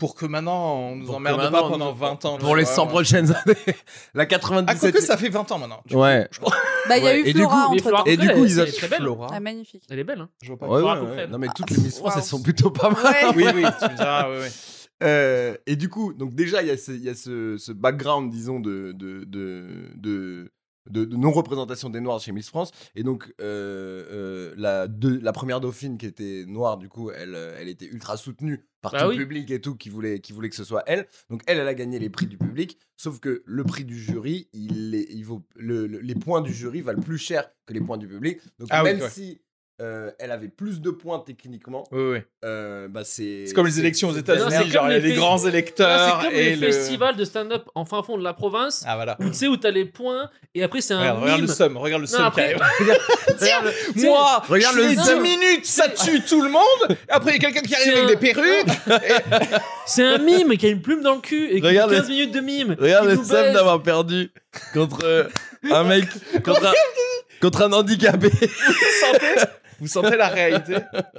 [0.00, 2.38] pour que maintenant on nous Pour emmerde pas pendant nous- 20 ans.
[2.38, 2.88] Pour les Ouais, 100 ouais.
[2.88, 3.56] prochaines années.
[4.14, 4.80] La Ah, 97.
[4.92, 5.80] quoique ça fait 20 ans maintenant.
[5.92, 6.28] Ouais.
[6.88, 8.04] Bah, il y a Ouais, eu Flora entre temps.
[8.06, 9.00] Et du coup, elle- ils ont- est très belle.
[9.02, 9.28] Flora.
[9.32, 9.84] Ah, magnifique.
[9.90, 10.22] Elle est belle.
[10.22, 10.28] Hein.
[10.42, 10.66] Je vois pas.
[10.66, 11.26] Ouais.
[11.28, 13.04] Non, mais toutes les Miss France, elles sont plutôt pas mal.
[13.04, 13.32] Ouais.
[13.36, 14.48] Oui, oui, tu me diras, oui, oui.
[15.02, 17.72] Euh, et du coup, donc déjà, il y a ce, il y a ce, ce
[17.72, 20.52] background, disons, de, de, de, de,
[20.88, 22.70] de- de non-représentation des Noirs chez Miss France.
[22.94, 27.34] Et donc, euh, euh, la, deux- la première dauphine qui était noire, du coup, elle,
[27.34, 29.16] euh, elle était ultra soutenue par Bah tout oui.
[29.16, 31.06] le public et tout, qui voulait, qui voulait que ce soit elle.
[31.28, 32.78] Donc, elle, elle a gagné les prix du public.
[32.96, 36.52] Sauf que le prix du jury, il, est- il vaut, le- le- les points du
[36.52, 38.38] jury valent plus cher que les points du public.
[38.58, 39.10] Donc, Ah oui, même ouais.
[39.10, 39.40] si
[39.80, 42.18] euh, elle avait plus de points techniquement, Oui, oui.
[42.44, 43.44] euh, bah c'est.
[43.46, 46.36] C'est comme les élections aux États-Unis, genre il y a les grands électeurs c'est comme
[46.36, 46.66] et les le.
[46.72, 49.16] festivals de stand-up en fin fond de la province Ah voilà.
[49.20, 51.76] où tu sais où t'as les points et après c'est un Regarde, regarde le somme,
[51.76, 52.54] regarde le somme après-.
[53.40, 55.22] Regarde Moi, regarde je le fais 10 somme.
[55.22, 56.96] minutes, ça tue tout le monde.
[57.08, 59.60] Après, il y a quelqu'un qui arrive C'est avec un- des perruques.
[59.86, 62.32] C'est un mime qui a une plume dans le cul et qui Regarde 15 minutes
[62.34, 62.76] de mime.
[62.78, 63.28] Regarde le baise.
[63.54, 64.30] d'avoir perdu
[64.74, 65.24] contre euh,
[65.70, 66.04] un mec,
[66.44, 66.72] contre un,
[67.40, 68.28] contre un handicapé.
[68.28, 68.46] Vous
[69.00, 70.74] sentez Vous sentez la réalité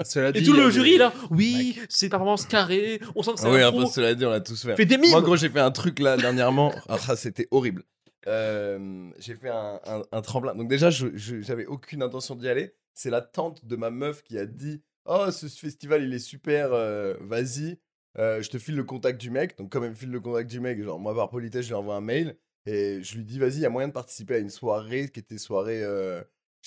[0.06, 3.50] Cela Et tout le des- jury là, oui, c'est performance carrée, on sent que c'est
[3.50, 3.86] oui, un pro.
[3.88, 4.76] cela dit, on l'a tous fait.
[4.76, 5.12] Fais des mimes.
[5.12, 6.74] Moi, gros, j'ai fait un truc là dernièrement.
[6.90, 7.84] Ah, ça, c'était horrible.
[8.28, 10.56] Euh, j'ai fait un, un- un tremplin.
[10.56, 12.74] Donc, déjà, je je- j'avais aucune intention d'y aller.
[12.94, 16.70] C'est la tante de ma meuf qui a dit Oh, ce festival, il est super,
[16.74, 17.80] euh, vas-y.
[18.20, 19.58] Euh, je te file le contact du mec.
[19.58, 21.76] Donc, comme elle me file le contact du mec, genre, moi, par politesse, je lui
[21.76, 22.36] envoie un mail.
[22.68, 25.20] Et je lui dis Vas-y, il y a moyen de participer à une soirée qui
[25.20, 25.82] était soirée.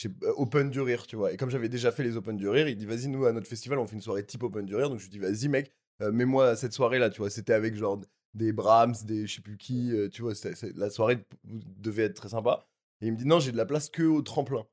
[0.07, 1.33] Euh, Open du rire, tu vois.
[1.33, 3.47] Et comme j'avais déjà fait les Open du rire, il dit Vas-y, nous, à notre
[3.47, 4.91] festival, on fait une soirée type Open du rire.
[4.91, 7.31] Donc, je lui dis Vas-y, mec, euh, mets-moi cette soirée-là, tu vois.
[7.31, 8.01] C'était avec genre
[8.35, 10.33] des Brahms, des je sais plus qui, euh, tu vois.
[10.75, 12.67] la soirée devait être très sympa.
[13.01, 14.67] Et il me dit Non, j'ai de la place que au tremplin.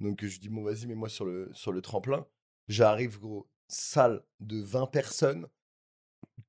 [0.00, 2.26] Donc, je dis Bon, vas-y, mets-moi sur le, sur le tremplin.
[2.68, 5.46] J'arrive, gros, salle de 20 personnes,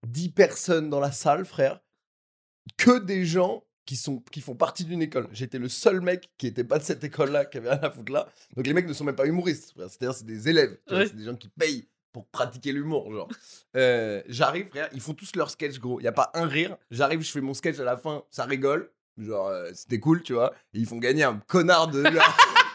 [0.07, 1.81] 10 personnes dans la salle, frère.
[2.77, 5.27] Que des gens qui, sont, qui font partie d'une école.
[5.31, 8.11] J'étais le seul mec qui était pas de cette école-là, qui avait rien à foutre
[8.11, 8.27] là.
[8.55, 9.73] Donc les mecs ne sont même pas humoristes.
[9.75, 10.77] C'est-à-dire, c'est des élèves.
[10.89, 11.07] Ouais.
[11.07, 13.27] C'est des gens qui payent pour pratiquer l'humour, genre.
[13.75, 15.99] Euh, J'arrive, frère, ils font tous leur sketch, gros.
[15.99, 16.77] Il y a pas un rire.
[16.89, 18.89] J'arrive, je fais mon sketch à la fin, ça rigole.
[19.17, 20.53] Genre, euh, c'était cool, tu vois.
[20.73, 22.03] Et ils font gagner un connard de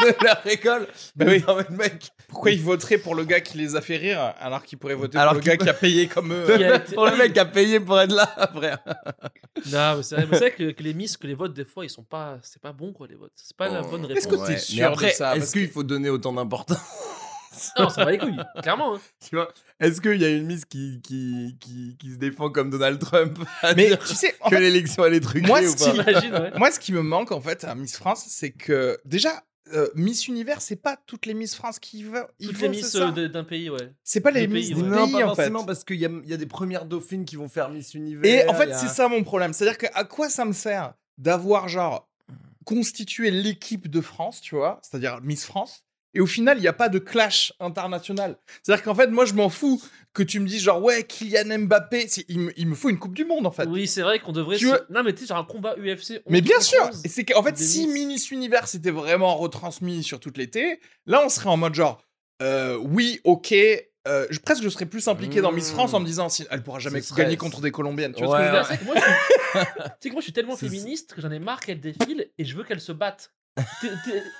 [0.01, 0.87] de leur école.
[1.17, 1.45] Bah Mais oui.
[1.47, 4.35] non, mais le mec, Pourquoi ils voteraient pour le gars qui les a fait rire
[4.41, 6.77] alors qu'ils pourraient voter Alors pour le gars qui a payé comme eux Qui a
[6.77, 8.79] été- pour le mec qui a payé pour être là, frère.
[9.73, 11.65] Non, mais c'est vrai, mais c'est vrai que, que les miss, que les votes, des
[11.65, 12.39] fois, ils sont pas.
[12.43, 13.33] C'est pas bon, quoi, les votes.
[13.35, 13.89] C'est pas la Oh.
[13.91, 14.43] bonne Est-ce réponse.
[14.43, 15.37] que t'es Mais sûr après, de ça?
[15.37, 16.79] Est-ce qu'il faut donner autant d'importance
[17.79, 18.95] Non, ça va les couilles, clairement.
[18.95, 19.01] hein.
[19.29, 19.49] Tu vois
[19.81, 23.39] Est-ce qu'il y a une miss qui, qui, qui, qui se défend comme Donald Trump
[23.61, 25.69] à Mais dire tu sais, en que fait, l'élection elle est truquée moi, ou pas?
[25.85, 26.53] qui- T'imagines, ouais.
[26.57, 29.43] moi, ce qui me manque en fait à Miss France, c'est que déjà.
[29.75, 32.25] Euh, Miss Univers, c'est pas toutes les Miss France qui vont.
[32.43, 33.93] Toutes vont, les c'est miss euh, d'un pays, ouais.
[34.03, 34.89] C'est pas les Miss pays, des ouais.
[34.89, 35.35] Non, pays pas en fait.
[35.37, 37.95] forcément parce qu'il y a, il y a des premières dauphines qui vont faire Miss
[37.95, 38.25] Univers.
[38.25, 39.53] Et en fait, a- c'est ça mon problème.
[39.53, 42.09] C'est-à-dire que à quoi ça me sert d'avoir genre
[42.65, 46.73] constitué l'équipe de France, tu vois, c'est-à-dire Miss France, et au final, il n'y a
[46.73, 48.37] pas de clash international.
[48.63, 49.81] C'est-à-dire qu'en fait, moi, je m'en fous
[50.13, 53.15] que tu me dises genre ouais, Kylian Mbappé, il, me, il me faut une Coupe
[53.15, 53.67] du Monde en fait.
[53.69, 54.57] Oui, c'est vrai qu'on devrait.
[54.57, 56.21] Tu vois- Non, mais tu sais, genre un combat UFC.
[56.29, 57.03] Mais 11 bien sûr, 11.
[57.05, 57.87] et c'est qu'en fait, si.
[57.87, 62.03] Miss Univers était vraiment retransmis sur toute l'été, là, on serait en mode genre,
[62.43, 63.53] euh, oui, ok,
[64.09, 65.75] euh, je, presque je serais plus impliqué dans Miss Mmh.
[65.75, 68.15] France en me disant, si, elle pourra jamais gagner contre des Colombiennes.
[68.15, 69.63] Tu vois Ouais, ce que je veux dire que moi, je suis...
[69.63, 72.45] tu sais que moi, je suis tellement féministe que j'en ai marre qu'elles défilent et
[72.45, 73.33] je veux qu'elles se battent.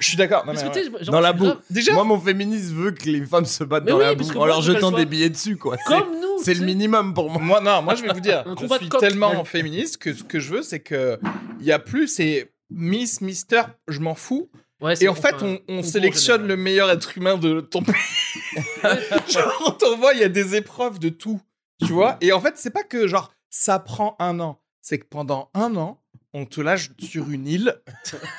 [0.01, 0.47] Je suis d'accord.
[0.47, 0.91] non, mais ouais.
[1.05, 1.45] genre, Dans la boue.
[1.47, 4.15] grave- Déjà, Moi, mon féministe veut que les femmes se battent Mais dans oui, la
[4.15, 5.77] boue en leur jetant des billets dessus, quoi.
[5.77, 6.43] C'est- Comme nous.
[6.43, 7.41] C'est le minimum pour moi.
[7.43, 10.41] Moi, non, moi je vais vous dire, Un je suis tellement féministe que ce que
[10.41, 11.19] je veux, c'est que
[11.61, 14.49] il y a plus, c'est Miss, Mister, je m'en fous.
[14.81, 15.35] Ouais, Et en fait,
[15.69, 17.95] on, sélectionne le meilleur être humain de ton pays.
[19.29, 21.41] genre, on t'envoie, il y a des épreuves de tout,
[21.85, 22.17] tu vois.
[22.23, 25.77] Et en fait, c'est pas que genre ça prend un an, c'est que pendant un
[25.77, 26.01] an,
[26.33, 27.81] on te lâche sur une île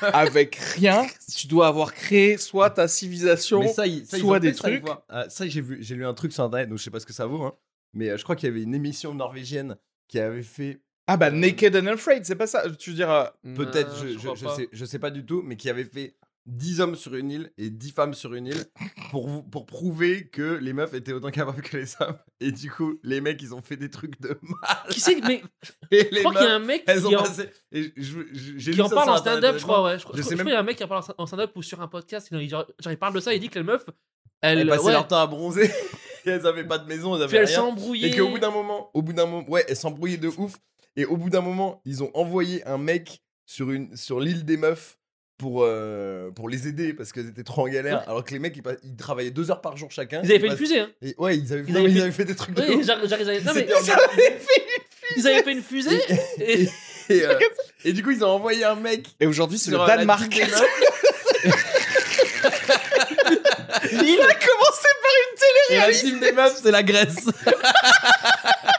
[0.00, 1.06] avec rien.
[1.34, 3.60] Tu dois avoir créé soit ta civilisation.
[3.60, 3.84] Mais ça,
[4.18, 4.84] soit des ça trucs.
[5.08, 7.06] Ah, ça, j'ai vu, j'ai lu un truc sur internet, donc je sais pas ce
[7.06, 7.54] que ça vaut, hein.
[7.94, 9.76] Mais euh, je crois qu'il y avait une émission norvégienne
[10.08, 12.64] qui avait fait Ah bah Naked and Afraid, c'est pas ça.
[12.78, 15.68] Tu veux dire euh, peut-être, je, je, sais, je sais pas du tout, mais qui
[15.68, 18.64] avait fait 10 hommes sur une île et 10 femmes sur une île
[19.10, 22.16] pour, pour prouver que les meufs étaient autant capables que les hommes.
[22.40, 24.78] Et du coup, les mecs, ils ont fait des trucs de mal.
[24.90, 25.42] Qui c'est que- mais
[25.92, 27.48] Et je les crois qu'il y a un mec elles ont qui en, passé.
[27.70, 29.98] Et je- je- j'ai qui en parle en stand-up, je crois, ouais.
[29.98, 31.26] Je, Je je- sais même- crois qu'il y a un mec qui en parle en
[31.26, 32.28] stand-up ou sur un podcast.
[32.32, 33.84] Il, genre, il parle de ça, il dit que les meufs,
[34.40, 35.66] Elles elles, passaient ouais, leur temps à bronzer.
[35.66, 35.70] et
[36.30, 37.66] elles avaient pas de maison, elles puis avaient elles rien.
[37.66, 38.08] s'embrouillaient.
[38.10, 40.56] Et qu'au bout d'un moment, au bout d'un moment, ouais, elles s'embrouillaient de ouf.
[40.96, 44.56] Et au bout d'un moment, ils ont envoyé un mec sur, une, sur l'île des
[44.56, 44.98] meufs
[45.42, 48.04] pour, euh, pour les aider parce qu'elles étaient trop en galère.
[48.08, 50.20] Alors que les mecs, ils, travaillaient deux heures par jour chacun.
[50.22, 50.88] Ils avaient fait une fusée, hein.
[51.02, 52.86] et- ouais, ils avaient, Ils non, avaient fait- avaient fait des trucs de Oui, Ils
[52.86, 53.92] non, mais s'étaient organisés.
[55.16, 56.00] ils avaient fait une fusée.
[56.38, 56.68] Et...
[57.08, 57.38] et, euh,
[57.84, 59.08] et du coup, ils ont envoyé un mec.
[59.18, 60.32] Et aujourd'hui, c'est le euh, Danemark.
[63.92, 64.88] Il a commencé
[65.70, 67.26] Et la team des meufs, c'est la Grèce.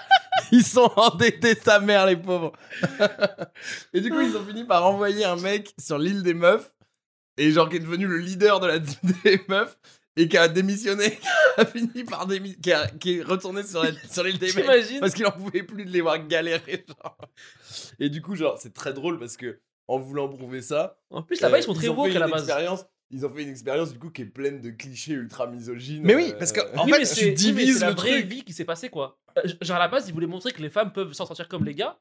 [0.58, 2.54] ils sont endettés sa mère, les pauvres.
[3.94, 6.72] et du coup, ils ont fini par envoyer un mec sur l'île des meufs.
[7.38, 8.80] Et genre, qui est devenu le leader de la
[9.24, 9.78] des meufs.
[10.16, 11.28] Et qui a démissionné, qui
[11.62, 14.66] a fini par démissionner, qui, a- qui est retourné sur la- sur l'île des mecs.
[15.00, 16.86] Parce qu'il en pouvait plus de les voir galérer.
[16.88, 17.18] Genre.
[18.00, 21.42] Et du coup, genre, c'est très drôle parce que en voulant prouver ça, En plus,
[21.42, 22.44] là-bas, euh, ils sont très ont woke à la base.
[22.44, 22.86] expérience-
[23.16, 26.02] Ils ont fait une expérience du coup qui est pleine de clichés ultra misogynes.
[26.04, 27.96] Mais oui, euh, parce que en oui, fait, c'est oui, mais divises c'est la le
[27.96, 28.26] vraie truc.
[28.26, 29.18] vie qui s'est passée, quoi.
[29.38, 31.64] Euh, Genre, à la base, ils voulaient montrer que les femmes peuvent s'en sortir comme
[31.64, 31.98] les gars.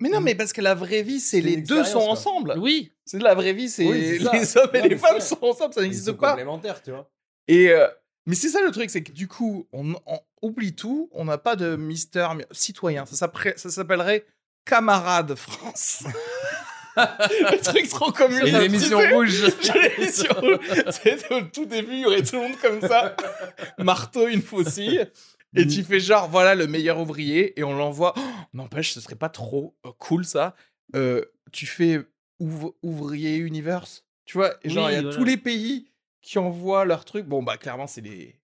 [0.00, 2.08] Mais non, mais parce que la vraie vie, c'est les deux sont quoi.
[2.10, 2.54] ensemble.
[2.58, 2.92] Oui.
[3.04, 5.82] C'est la vraie vie, c'est Oui, les hommes et Non, les femmes sont ensemble, ça
[5.82, 6.30] n'existe pas.
[6.30, 7.10] complémentaires, tu vois.
[7.48, 7.86] Et euh,
[8.26, 11.38] mais c'est ça le truc, c'est que du coup, on, on oublie tout, on n'a
[11.38, 13.04] pas de Mister mi- citoyen.
[13.06, 14.24] Ça s'appellerait
[14.64, 16.04] camarade France.
[16.96, 18.44] le truc trop commun.
[18.44, 19.42] Une ça, émission rouge.
[19.98, 20.58] L'émission rouge.
[20.90, 23.16] C'est au tout début, il y aurait tout le monde comme ça,
[23.78, 25.06] marteau, une faucille.
[25.54, 28.14] Et tu fais genre, voilà le meilleur ouvrier, et on l'envoie.
[28.16, 28.20] Oh,
[28.54, 30.54] N'empêche, ce serait pas trop euh, cool ça.
[30.94, 31.22] Euh,
[31.52, 32.00] tu fais
[32.40, 35.16] ouv- ouvrier universe, tu vois, et genre, Oui, il y a voilà.
[35.16, 35.88] tous les pays
[36.22, 37.26] qui envoient leurs trucs.
[37.26, 38.40] Bon, bah, clairement, c'est les,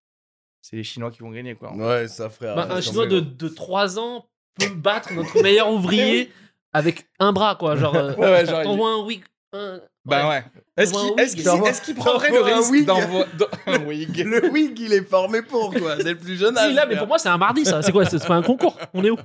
[0.61, 1.72] c'est les Chinois qui vont gagner, quoi.
[1.74, 2.55] Ouais, ça frère.
[2.57, 4.26] Bah, un laisse Chinois de, de 3 ans
[4.59, 6.30] peut battre notre meilleur ouvrier
[6.73, 7.77] avec un bras, quoi.
[7.77, 9.23] Genre, euh, Ouais, ouais, genre, il- un wig.
[9.53, 10.45] un- Bah ouais.
[10.77, 13.27] Est-ce qu'il prendrait le risque d'envoyer
[13.66, 15.97] un wig Le wig, il est formé pour quoi.
[15.97, 16.69] C'est le plus jeune âge.
[16.69, 17.83] Oui, là, mais pour moi, c'est un mardi, ça.
[17.83, 18.79] C'est quoi C'est un concours?
[18.95, 19.16] On est où?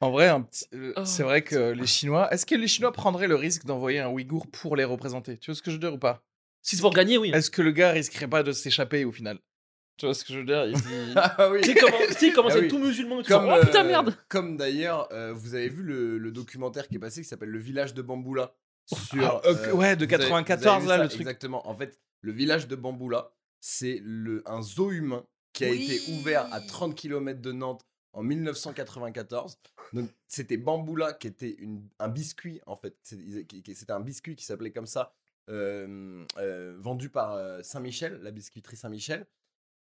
[0.00, 2.32] En vrai, un petit- euh, Oh, c'est vrai que les Chinois.
[2.32, 5.38] Est-ce que les Chinois prendraient le risque d'envoyer un Ouïghour pour les représenter?
[5.38, 6.22] Tu vois ce que je veux dire ou pas?
[6.62, 7.30] Si c'est pour gagner, oui.
[7.32, 9.38] Est-ce que le gars risquerait pas de s'échapper au final?
[9.98, 11.60] Tu vois ce que je veux dire Il dit- Ah oui.
[11.60, 12.68] Tu sais comment, tu sais comment Ah c'est oui.
[12.68, 13.20] tout musulman.
[13.22, 16.30] Tu Comme, sens, oh putain, euh, merde Comme d'ailleurs, euh, vous avez vu le, le
[16.32, 18.54] documentaire qui est passé qui s'appelle Le village de Bamboula.
[18.86, 21.20] Sur, Ah, euh, ouais, de vous avez- 94, vous avez là, ça le truc.
[21.20, 21.68] Exactement.
[21.68, 25.84] En fait, le village de Bamboula, c'est le, un zoo humain qui a Oui.
[25.84, 29.58] été ouvert à 30 km de Nantes en 1994.
[29.92, 32.94] Donc, c'était Bamboula qui était une, un biscuit, en fait.
[33.02, 35.12] C'était un biscuit qui s'appelait comme ça,
[35.50, 39.26] euh, euh, vendu par euh, Saint-Michel, la biscuiterie Saint-Michel.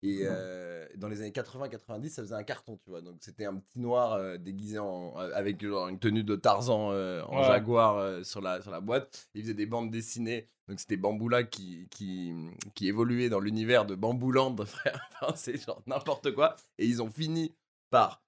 [0.03, 3.01] Et euh, dans les années 80-90, ça faisait un carton, tu vois.
[3.01, 7.23] Donc c'était un petit noir euh, déguisé en, avec genre, une tenue de Tarzan euh,
[7.23, 7.47] en Ouais.
[7.47, 9.27] jaguar sur, la, sur la boîte.
[9.33, 10.47] Il faisait des bandes dessinées.
[10.67, 12.33] Donc c'était Bamboula qui, qui,
[12.75, 15.09] qui évoluait dans l'univers de Bambouland, frère.
[15.21, 16.55] Enfin, c'est genre n'importe quoi.
[16.77, 17.55] Et ils ont fini
[17.89, 18.21] par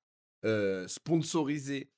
[0.88, 1.92] sponsoriser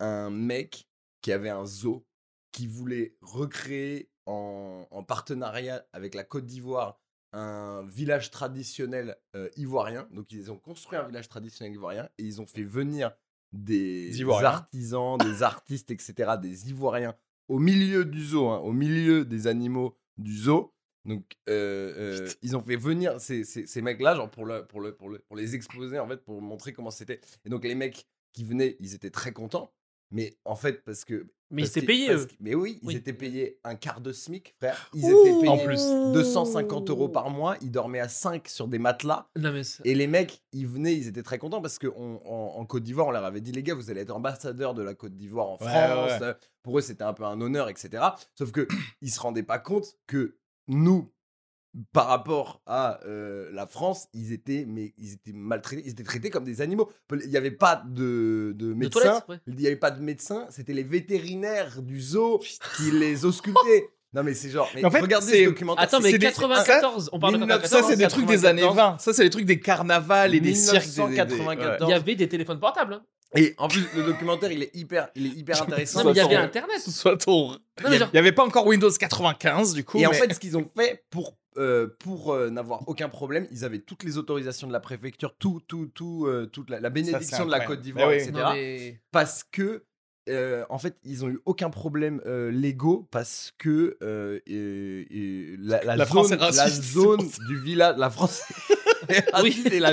[0.00, 0.88] un mec
[1.20, 2.06] qui avait un zoo
[2.52, 6.98] qui voulait recréer en, en partenariat avec la Côte d'Ivoire
[7.38, 10.08] un village traditionnel euh, ivoirien.
[10.12, 13.12] Donc ils ont construit un village traditionnel ivoirien et ils ont fait venir
[13.52, 17.14] des, artisans, des artistes, etc., des Ivoiriens
[17.48, 20.74] au milieu du zoo, hein, au milieu des animaux du zoo.
[21.04, 24.80] Donc euh, euh, ils ont fait venir ces, ces, ces mecs-là, genre pour, le, pour,
[24.80, 27.20] le, pour, le, pour les exposer, en fait, pour montrer comment c'était.
[27.46, 29.72] Et donc les mecs qui venaient, ils étaient très contents.
[30.10, 32.26] Mais en fait, parce que Mais ils étaient payés, eux.
[32.40, 32.96] Mais oui, ils Oui.
[32.96, 34.90] étaient payés un quart de SMIC, frère.
[34.94, 35.80] Ils étaient payés En plus.
[36.12, 37.56] 250 euros par mois.
[37.62, 39.28] Ils dormaient à 5 sur des matelas.
[39.36, 42.54] Non, mais c'est- Et les mecs, ils venaient, ils étaient très contents parce qu'en en,
[42.58, 44.94] en Côte d'Ivoire, on leur avait dit, les gars, vous allez être ambassadeurs de la
[44.94, 46.20] Côte d'Ivoire en Ouais, France.
[46.20, 46.34] ouais.
[46.62, 48.02] Pour eux, c'était un peu un honneur, etc.
[48.36, 48.66] Sauf que
[49.00, 50.36] ils se rendaient pas compte que
[50.68, 51.10] nous,
[51.92, 56.30] par rapport à euh, la France, ils étaient, mais ils étaient maltraités, ils étaient traités
[56.30, 56.90] comme des animaux.
[57.12, 59.38] Il n'y avait pas de, de médecins, ouais.
[59.46, 62.40] il n'y avait pas de médecins, c'était les vétérinaires du zoo
[62.76, 63.88] qui les auscultaient.
[64.14, 65.84] Non mais c'est genre, mais En fait, regardez ce documentaire.
[65.84, 67.82] Attends, mais des- 94, on parle de 1900, 94.
[67.82, 68.94] Ça, c'est des trucs des années 1994.
[68.94, 68.98] 20.
[69.00, 70.86] Ça, c'est des trucs des carnavals et des cirques.
[70.86, 71.76] des- des- des- 1994.
[71.86, 72.94] Il y avait des téléphones portables.
[72.94, 73.02] hein.
[73.36, 75.98] Et en plus, le documentaire, il est hyper, il est hyper intéressant.
[75.98, 76.80] Non, mais il y avait Internet.
[76.80, 77.50] Soit ton.
[77.50, 77.58] Non,
[77.90, 79.98] mais genre, Il n'y avait pas encore Windows 95, du coup.
[79.98, 83.64] Et en fait, ce qu'ils ont fait pour, euh, pour euh, n'avoir aucun problème, ils
[83.64, 87.44] avaient toutes les autorisations de la préfecture, tout, tout, tout, euh, toute la, la bénédiction
[87.46, 87.60] de la.
[87.60, 88.22] Côte d'Ivoire, Eh oui.
[88.22, 88.32] etc.
[88.32, 89.84] non, mais- Parce que,
[90.28, 93.96] euh, en fait, ils ont eu aucun problème euh, légaux parce que
[94.46, 97.96] et- et la, la La France zone, est raciste, la c'est zone pour du village,
[97.98, 98.42] la France
[99.08, 99.92] est raciste et, la,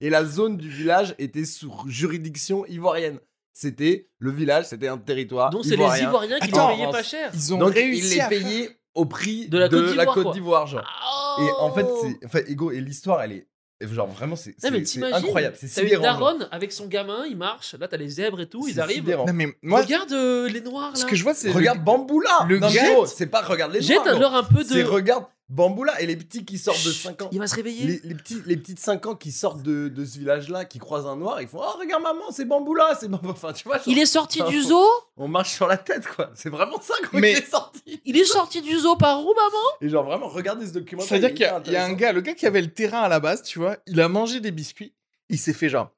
[0.00, 3.18] et la zone du village était sous juridiction ivoirienne.
[3.56, 6.08] C'était le village, c'était un territoire Donc, c'est les ivoirien.
[6.08, 7.30] Ivoiriens qui payaient en pas cher.
[7.34, 10.14] Ils ont Donc, réussi il les à faire- payait au prix De la Côte d'Ivoire,
[10.14, 10.32] quoi.
[10.32, 10.84] d'Ivoire, genre.
[11.38, 13.46] Oh Et en fait, c'est, enfin, Ego, et l'histoire, elle est,
[13.82, 15.56] genre, vraiment, c'est Non, mais c'est- c'est incroyable.
[15.58, 16.02] C'est T'as une sidérant.
[16.04, 17.74] daronne avec son gamin, il marche.
[17.78, 18.96] Là, t'as les zèbres et tout, ils C'est arrivent.
[18.98, 19.26] sidérant.
[19.26, 20.96] Non, mais moi, Regarde euh, les noirs là.
[20.96, 21.48] ce que je vois, c'est.
[21.48, 24.16] le- Regarde Bamboula le Non, gros, c'est pas regarde les Jette noirs, gros.
[24.16, 24.88] alors un peu C'est de.
[24.88, 27.28] regarde Bamboula et les petits qui sortent de 5 ans.
[27.30, 27.84] Il va se réveiller.
[27.86, 31.06] Les, les petits, les petites 5 ans qui sortent de, de ce village-là, qui croisent
[31.06, 33.32] un noir, ils font Oh, regarde maman, c'est Bamboula, c'est Bamboula.
[33.32, 34.84] Enfin, tu vois, genre, Il est sorti Enfin, du zoo.
[35.18, 36.30] on marche sur la tête, quoi.
[36.34, 38.00] C'est vraiment ça, quoi, Mais- qui est sorti.
[38.06, 39.64] Il est sorti du zoo par où, maman?
[39.82, 41.08] Et genre, vraiment, regardez ce documentaire.
[41.08, 42.72] C'est-à-dire il est qu'il y, il y a un gars, le gars qui avait le
[42.72, 44.94] terrain à la base, tu vois, il a mangé des biscuits,
[45.28, 45.90] il s'est fait genre.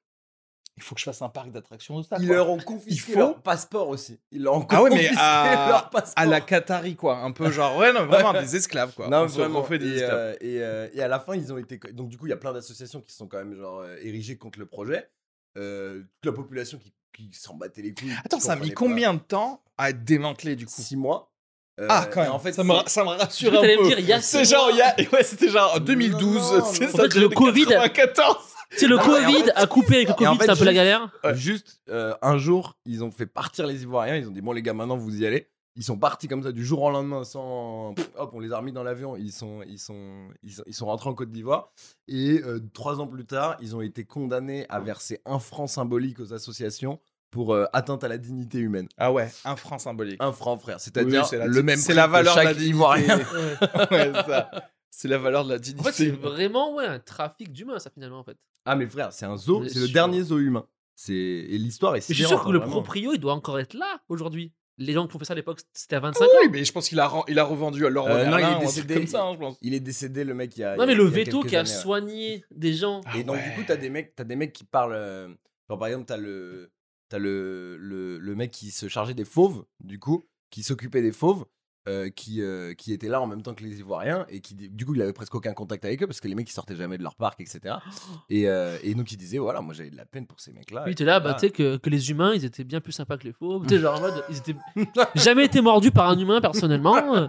[0.79, 2.17] Il faut que je fasse un parc d'attractions de ça.
[2.21, 2.37] Ils quoi.
[2.37, 4.21] leur ont confisqué Il faut- leur passeport aussi.
[4.31, 6.13] Ils leur ont Ah ouais, mais confisqué à- leur passeport.
[6.17, 7.17] À la Qatari, quoi.
[7.19, 9.09] Un peu genre, ouais, non, vraiment des esclaves, quoi.
[9.09, 9.63] Non, On vraiment.
[9.63, 11.79] refait des et, euh, et, euh, et à la fin, ils ont été.
[11.93, 14.37] Donc, du coup, il y a plein d'associations qui sont quand même genre euh, érigées
[14.37, 15.09] contre le projet.
[15.57, 18.13] Euh, toute la population qui, qui s'en battait les couilles.
[18.25, 20.73] Attends, ça a mis combien de temps à être démantelé, du coup?
[20.77, 21.33] Six mois.
[21.79, 22.33] Euh, Ah, quand même.
[22.33, 23.67] En fait, ça, me, ça me rassure un peu.
[23.67, 24.95] me dire, il y a C'est genre, il y a.
[25.13, 26.35] Ouais, c'était genre en 2012.
[26.53, 28.37] Non, non, c'est ça, En fait, le Covid- 94.
[28.71, 30.51] C'est le Non, mais en Covid fait- à couper avec le en Covid, fait, c'est
[30.51, 31.11] un peu la galère.
[31.23, 31.35] Ouais.
[31.37, 34.17] Juste euh, un jour, ils ont fait partir les Ivoiriens.
[34.17, 35.49] Ils ont dit bon les gars, maintenant vous y allez.
[35.79, 37.95] Ils sont partis comme ça du jour au lendemain sans.
[38.17, 39.15] Hop, on les a remis dans l'avion.
[39.15, 41.71] Ils sont, ils sont, ils sont, ils sont rentrés en Côte d'Ivoire.
[42.09, 46.19] Et euh, trois ans plus tard, ils ont été condamnés à verser un franc symbolique
[46.19, 46.99] aux associations
[47.37, 48.89] pour euh, atteinte à la dignité humaine.
[48.97, 50.17] Ah ouais, un franc symbolique.
[50.21, 50.81] Un franc, frère.
[50.81, 51.77] C'est-à-dire Oui, le même.
[51.79, 52.71] C'est prix la valeur de chaque la dignité.
[52.71, 53.19] Ivoirien.
[53.91, 54.51] Ouais, c'est ça.
[54.91, 56.11] C'est la valeur de la En fait, c'est dignité.
[56.27, 58.39] vraiment ouais, un trafic d'humains, ça finalement en fait.
[58.65, 59.65] Ah mais frère, c'est un zoo.
[59.69, 60.67] C'est le dernier zoo humain.
[60.95, 62.01] C'est et l'histoire est.
[62.09, 62.73] Je suis sûr que le vraiment.
[62.73, 64.55] proprio, il doit encore être là aujourd'hui.
[64.79, 66.29] Les gens qui ont fait ça à l'époque, c'était à 25 ans.
[66.43, 68.61] Oui, mais je pense qu'il a, il a revendu à Laurent Euh, non, il est
[68.61, 68.95] décédé.
[68.95, 69.57] comme ça, hein, je pense.
[69.63, 70.77] Il est décédé, le mec, il y a.
[70.77, 71.75] Non, il y mais a- le veto qui a années, ouais.
[71.77, 73.01] soigné des gens.
[73.07, 73.43] Ah Et donc, ouais.
[73.51, 74.93] du coup, t'as des mecs, t'as des mecs qui parlent.
[74.95, 75.29] euh,
[75.69, 76.71] genre, par exemple, t'as le,
[77.09, 81.13] t'as le, le, le mec qui se chargeait des fauves, du coup, qui s'occupait des
[81.13, 81.45] fauves,
[81.89, 84.85] euh, qui, euh, qui était là en même temps que les Ivoiriens et qui, du
[84.85, 86.99] coup, il avait presque aucun contact avec eux parce que les mecs, ils sortaient jamais
[86.99, 87.77] de leur parc, etc.
[88.29, 90.89] Et, euh, et donc, il disait, voilà, moi, j'avais de la peine pour ces mecs-là.
[90.91, 93.17] Et t'es là, bah, tu sais que, que les humains, ils étaient bien plus sympas
[93.19, 93.63] que les fauves.
[93.69, 94.57] Tu sais, genre en mode, ils étaient
[95.15, 97.29] jamais été mordus par un humain personnellement.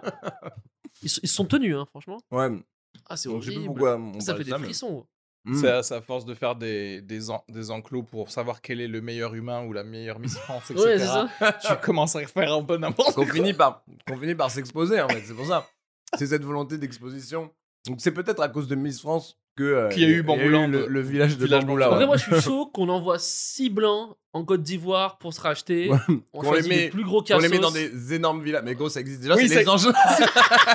[1.03, 2.17] Ils, ils sont tenus, hein, franchement.
[2.31, 2.49] Ouais,
[3.07, 3.65] Ah, c'est je sais horrible.
[3.67, 5.05] pourquoi on Ça fait de des ça, mais- frissons.
[5.55, 8.81] C'est à, c'est à force de faire des, des, en- des enclos pour savoir quel
[8.81, 10.85] est le meilleur humain ou la meilleure Miss France, etc.
[10.85, 11.29] Ouais, c'est ça.
[11.61, 13.33] tu commences à faire un peu n'importe qu'on quoi.
[13.33, 15.67] finit par qu'on finit par s'exposer en fait c'est pour ça
[16.17, 17.49] c'est cette volonté d'exposition
[17.85, 20.67] donc c'est peut-être à cause de Miss France que euh, Qu'il y a eu Bamboula,
[20.67, 22.05] le, village de village Bamboula Après, ouais.
[22.05, 25.89] moi, je suis chaud qu'on envoie 6 blancs en Côte d'Ivoire pour se racheter.
[25.89, 25.97] Ouais.
[26.33, 27.41] On les met- les plus gros on cassos.
[27.41, 29.71] les met dans des énormes villas mais gros ça existe déjà Oui, c'est les ça-
[29.71, 29.93] engins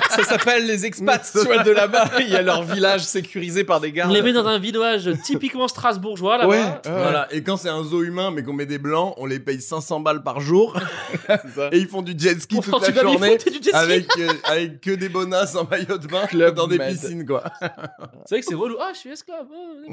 [0.09, 2.11] Ça s'appelle les expats, tu vois, de là-bas.
[2.19, 4.11] Il y a leur village sécurisé par des gardes.
[4.11, 6.49] On les met dans un village typiquement strasbourgeois là-bas.
[6.49, 9.39] Ouais, voilà et quand c'est un zoo humain mais qu'on met des blancs on les
[9.39, 10.77] paye 500 balles par jour
[11.55, 11.69] ça.
[11.71, 13.37] et ils font du jet ski toute la journée
[13.73, 16.91] avec euh, avec que des bonasses en maillot de bain Club dans des Med.
[16.93, 17.43] piscines quoi
[18.25, 18.75] C'est vrai que c'est relou.
[18.79, 19.45] Ah, je suis esclave.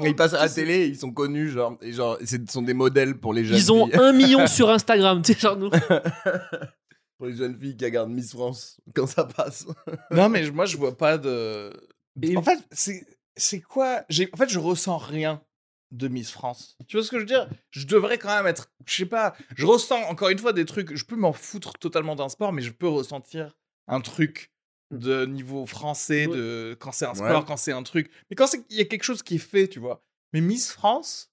[0.03, 2.73] Et ils passent à la télé ils sont connus genre et genre ce sont des
[2.73, 3.95] modèles pour les jeunes Ils ont filles.
[3.99, 5.69] un million sur Instagram, tu sais, genre nous.
[7.17, 9.65] pour les jeunes filles qui regardent Miss France quand ça passe.
[10.11, 11.71] Non, mais je- moi, je vois pas de.
[12.21, 13.05] Et- En fait, c'est
[13.37, 14.03] c'est quoi?
[14.09, 15.41] J'ai En fait, je ressens rien
[15.91, 16.77] de Miss France.
[16.87, 17.47] Tu vois ce que je veux dire?
[17.69, 18.71] Je devrais quand même être.
[18.85, 19.35] Je sais pas.
[19.55, 20.95] Je ressens encore une fois des trucs.
[20.95, 23.57] Je peux m'en foutre totalement d'un sport, mais je peux ressentir
[23.87, 24.51] un truc
[24.91, 27.45] de niveau français, de quand c'est un sport, Ouais.
[27.47, 28.09] quand c'est un truc.
[28.29, 30.03] Mais quand c'est- il y a quelque chose qui est fait, tu vois.
[30.33, 31.30] Mais Miss France,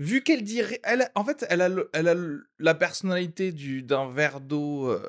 [0.00, 3.82] vu qu'elle dirait, elle, en fait, elle a, le- elle a le- la personnalité du
[3.84, 4.88] d'un verre d'eau.
[4.88, 5.06] euh,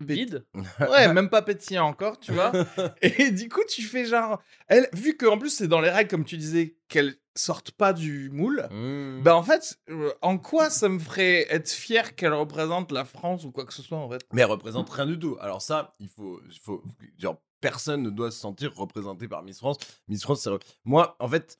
[0.00, 0.44] Vide?
[0.90, 2.52] Ouais, même pas pétillant encore, tu vois?
[3.02, 4.42] Et du coup, tu fais genre.
[4.68, 8.28] Elle, vu qu'en plus, c'est dans les règles, comme tu disais, qu'elle sorte pas du
[8.30, 9.22] moule, Mmh.
[9.22, 13.44] bah en fait, euh, en quoi ça me ferait être fier qu'elle représente la France
[13.44, 14.20] ou quoi que ce soit, en fait?
[14.32, 15.36] Mais elle représente rien du tout.
[15.40, 16.82] Alors ça, il faut, il faut,
[17.18, 19.76] genre, personne ne doit se sentir représenté par Miss France.
[20.08, 20.50] Miss France, c'est...
[20.84, 21.58] Moi, en fait,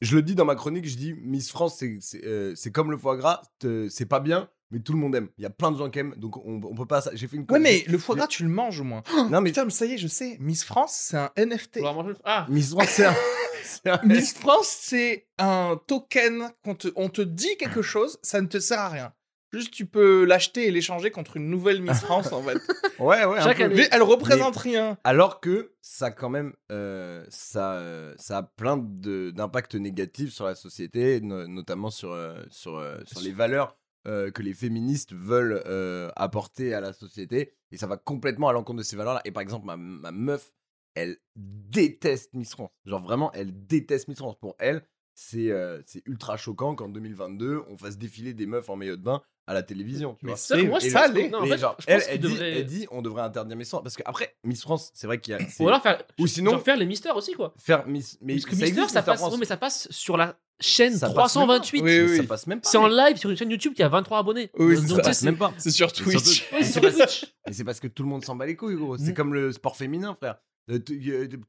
[0.00, 2.90] je le dis dans ma chronique, je dis Miss France, c'est, c'est, euh, c'est comme
[2.90, 3.42] le foie gras,
[3.88, 5.28] c'est pas bien, mais tout le monde aime.
[5.38, 7.02] Il y a plein de gens qui aiment, donc on, on peut pas...
[7.12, 9.02] J'ai fait une Ouais, mais le foie gras, tu le manges au moins.
[9.30, 10.36] Non, mais Putain, mais ça y est, je sais.
[10.40, 11.80] Miss France, c'est un NFT.
[12.24, 13.14] Ah, Miss France, c'est un...
[13.64, 18.40] c'est un- Miss France, c'est un token qu'on te, on te dit quelque chose, ça
[18.40, 19.12] ne te sert à rien.
[19.52, 22.58] Juste, tu peux l'acheter et l'échanger contre une nouvelle Miss France, en fait.
[22.98, 23.64] Ouais, ouais, un Chaque peu.
[23.64, 23.74] année.
[23.76, 24.96] Mais elle représente rien.
[25.04, 30.44] Alors que ça, quand même, euh, ça, euh, ça a plein de- d'impacts négatifs sur
[30.44, 33.76] la société, no- notamment sur, euh, sur, euh, sur les valeurs
[34.06, 37.52] euh, que les féministes veulent euh, apporter à la société.
[37.72, 39.20] Et ça va complètement à l'encontre de ces valeurs-là.
[39.24, 40.52] Et par exemple, ma, ma meuf,
[40.94, 42.70] elle déteste Miss France.
[42.84, 44.36] Genre vraiment, elle déteste Miss France.
[44.40, 44.82] Pour elle,
[45.14, 49.02] c'est euh, c'est ultra choquant qu'en 2022, on fasse défiler des meufs en maillot de
[49.02, 50.14] bain à la télévision.
[50.18, 50.56] Tu Mais vois.
[50.68, 51.28] Moi, ça pense que- l'est.
[51.28, 53.02] non, en Et fait, genre, je elle, pense elle, qu'il dit, devrait- elle dit on
[53.02, 55.68] devrait interdire Miss France parce que après Miss France c'est vrai qu'il y a Ou
[55.68, 57.52] alors faire, ou sinon genre faire les mystères aussi, quoi.
[57.58, 59.32] faire Miss mais Parce que ça Mister, existe, ça Mister passe, France.
[59.32, 61.28] ouais, mais ça passe sur la chaîne Ça passe même pas.
[61.28, 61.80] 328.
[61.80, 62.16] Oui, Mais oui.
[62.18, 64.18] ça passe même pas C'est en mais- live sur une chaîne YouTube qui a 23
[64.18, 64.50] abonnés.
[64.58, 64.96] Oui, Donc, c'est tu ça.
[64.96, 66.44] sais, passe même pas C'est sur Twitch.
[66.50, 66.82] C'est sur
[67.52, 68.96] C'est parce que tout le monde s'en bat les couilles, gros.
[68.98, 69.14] C'est Mm.
[69.14, 70.36] comme le sport féminin, frère.
[70.70, 70.92] Euh, Tout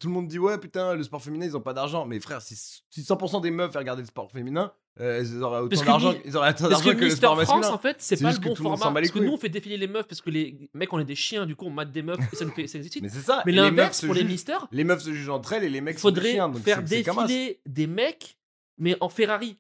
[0.08, 2.06] le monde dit, ouais, putain, le sport féminin, ils ont pas d'argent.
[2.08, 5.80] Mais frère, si, si 100% des meufs regardaient le sport féminin, euh, ils auraient autant
[5.80, 8.56] que d'argent d'argent que que, le Mister France, en fait, c'est pas le que bon
[8.56, 8.92] format.
[8.92, 11.16] Parce que nous, on fait défiler les meufs parce que les mecs, on est des
[11.16, 12.68] chiens, du coup, on mate des meufs et ça nous fait.
[12.68, 12.78] Ça.
[13.02, 13.44] Mais c'est ça.
[13.46, 15.98] Mais l'inverse, se pour les mystères, Les meufs se jugent entre elles et les mecs
[15.98, 16.50] sont des faudrait chiens.
[16.50, 18.38] Donc faire défiler des mecs,
[18.78, 19.58] mais en Ferrari.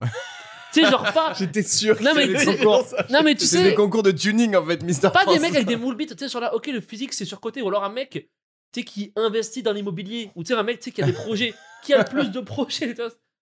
[0.02, 0.08] tu
[0.72, 1.32] sais, genre pas.
[1.38, 2.00] J'étais sûr.
[2.02, 2.26] Non, mais.
[2.26, 5.54] Non, mais tu C'est des sais, concours de tuning, en fait, Mister pas des mecs
[5.54, 7.92] avec des bites, tu sais, sur là, ok, le physique c'est surcoté, ou alors un
[7.92, 11.02] mec, tu sais, qui investit dans l'immobilier, ou tu sais, un mec, tu sais, qui
[11.02, 12.94] a des projets, qui a le plus de projets.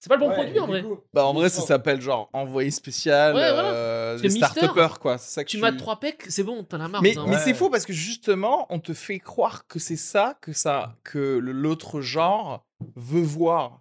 [0.02, 0.82] C'est pas le bon Ouais, produit en vrai.
[0.82, 3.68] coup, Bah en vrai, ça s'appelle genre envoyé spécial, Ouais, voilà.
[3.70, 5.16] euh, start-upers quoi.
[5.16, 7.02] C'est ça que Tu mates trois pecs, c'est bon, t'en as marre.
[7.02, 7.26] Mais, non.
[7.28, 7.38] mais Ouais.
[7.38, 11.38] c'est faux parce que justement, on te fait croire que c'est ça, que ça, que
[11.38, 13.80] l'autre genre veut voir.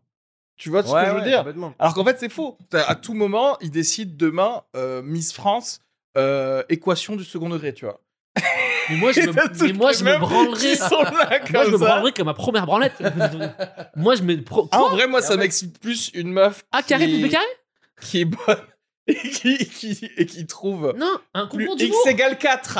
[0.57, 1.73] Tu vois ce Ouais, que je veux dire?
[1.79, 2.55] Alors qu'en fait, c'est faux.
[2.71, 5.79] À tout moment, ils décident demain euh, Miss France,
[6.19, 7.99] euh, équation du second degré, tu vois.
[8.89, 10.59] Mais moi, je me, mais moi, je me branlerais.
[10.59, 12.93] qui sont là Moi, je me branlerais comme ma première branlette.
[13.95, 14.41] moi, je me.
[14.43, 14.67] Pro...
[14.71, 17.45] Ah, en vrai, moi, ça fait- m'excite plus une meuf Ah, carré qui- plus carré
[18.01, 18.57] qui est bonne
[19.07, 22.07] et qui, qui- et qui trouve Non, un concours X d'humour.
[22.07, 22.77] égale 4.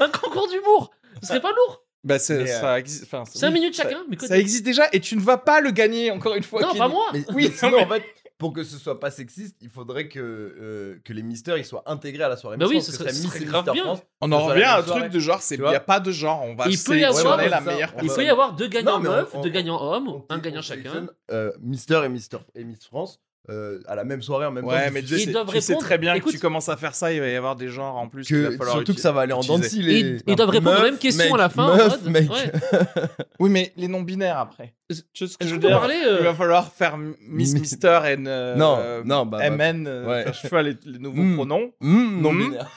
[0.00, 0.90] Un concours d'humour.
[1.22, 1.82] Ce serait pas lourd.
[2.02, 3.04] Bah, euh, ça existe.
[3.04, 4.02] enfin, 5 oui, minutes ça- chacun.
[4.08, 6.60] Mais Ça existe déjà et tu ne vas pas le gagner encore une fois.
[6.60, 7.06] Non, pas moi.
[7.14, 8.02] Mais, Oui, non, mais- en fait,
[8.44, 11.82] pour que ce soit pas sexiste, il faudrait que, euh, que les mystères ils soient
[11.86, 13.84] intégrés à la soirée Bah Miss oui, France, ce serait- Miss ce serait grave bien.
[13.84, 14.02] France.
[14.20, 15.00] On en revient à un soirée.
[15.00, 17.38] truc de genre, il n'y a pas de genre, on va Il peut y avoir-
[17.38, 21.06] la meilleure Il peut y avoir deux gagnants meufs, deux gagnants hommes, un gagnant chacun.
[21.30, 23.18] euh, Mister et Mister et Miss France
[23.50, 24.70] euh, à la même soirée en même temps.
[24.70, 25.86] Ouais, mais tu, sais, doivent tu sais répondre.
[25.86, 27.96] très bien Écoute- que tu commences à faire ça, il va y avoir des genres
[27.96, 30.34] en plus va que, falloir surtout que ça va aller en dents les- Ils, ils
[30.36, 31.64] doivent répondre aux mêmes questions mec, à la fin.
[31.72, 32.30] en meuf, mode, mec.
[32.30, 32.52] ouais.
[33.40, 34.74] Oui, mais les non-binaires après.
[34.88, 37.52] Tu sais ce que Est-ce je veux dire parler, euh, Il va falloir faire Miss
[37.54, 39.38] Mi- Mister et euh, Non, euh, non, bah.
[39.38, 40.32] bah, MN, euh, ouais.
[40.42, 41.34] je vois les, les nouveaux Mm.
[41.36, 41.72] pronoms.
[41.80, 42.38] hmm, non Mm.
[42.38, 42.70] binaire.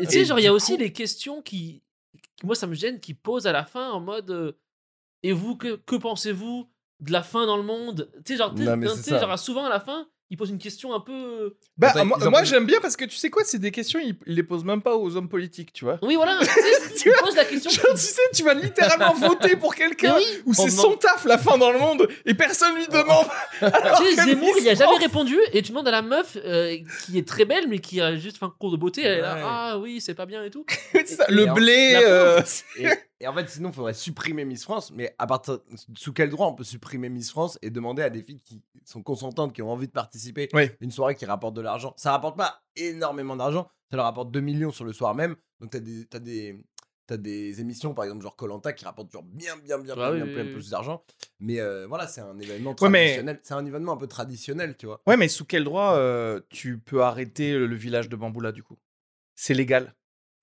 [0.00, 1.82] Et tu sais, genre, il y a aussi les questions qui,
[2.42, 4.52] moi, ça me gêne, qui posent à la fin en mode euh,
[5.22, 6.68] Et vous, que, que pensez-vous
[7.00, 10.36] de la fin dans le monde Tu sais, genre, Non, souvent à la fin, ils
[10.36, 11.56] posent une question un peu.
[11.76, 14.34] Bah, Attends, moi, j'aime bien parce que tu sais quoi, c'est des questions, ils, ils
[14.34, 15.98] les posent même pas aux hommes politiques, tu vois.
[16.02, 16.38] Oui, voilà,
[16.98, 17.70] tu ils posent la question.
[17.70, 21.24] Genre, tu sais, tu vas littéralement voter pour quelqu'un oui, où c'est On son taf
[21.26, 23.26] la fin dans le monde et personne lui demande.
[23.60, 26.76] Alors tu sais, Zemmour, il a jamais répondu et tu demandes à la meuf euh,
[27.04, 29.20] qui est très belle mais qui a juste fait un cours de beauté, elle est
[29.20, 29.42] là, Ouais.
[29.44, 30.64] ah oui, c'est pas bien et tout.
[30.92, 32.00] C'est ça, Et le blé.
[32.02, 32.40] euh,
[33.20, 34.90] Et, en fait, sinon, il faudrait supprimer Miss France.
[34.92, 35.60] Mais à partir
[35.96, 39.02] sous quel droit on peut supprimer Miss France et demander à des filles qui sont
[39.02, 40.70] consentantes, qui ont envie de participer, Oui.
[40.80, 41.94] une soirée qui rapporte de l'argent?
[41.96, 43.68] Ça rapporte pas énormément d'argent.
[43.90, 45.36] Ça leur rapporte 2 millions sur le soir même.
[45.60, 46.64] Donc t'as des t'as des
[47.06, 50.10] T'as des émissions, par exemple, genre Colanta, qui rapportent genre bien, bien, bien, Ah bien,
[50.12, 50.52] oui, bien, oui, bien oui.
[50.54, 51.04] plus d'argent.
[51.38, 53.40] Mais euh, voilà, c'est un événement Ouais, mais- traditionnel.
[53.42, 55.02] C'est un événement un peu traditionnel, tu vois.
[55.06, 58.62] Ouais, mais sous quel droit euh, tu peux arrêter le, le village de Bamboula du
[58.62, 58.78] coup?
[59.34, 59.94] C'est légal.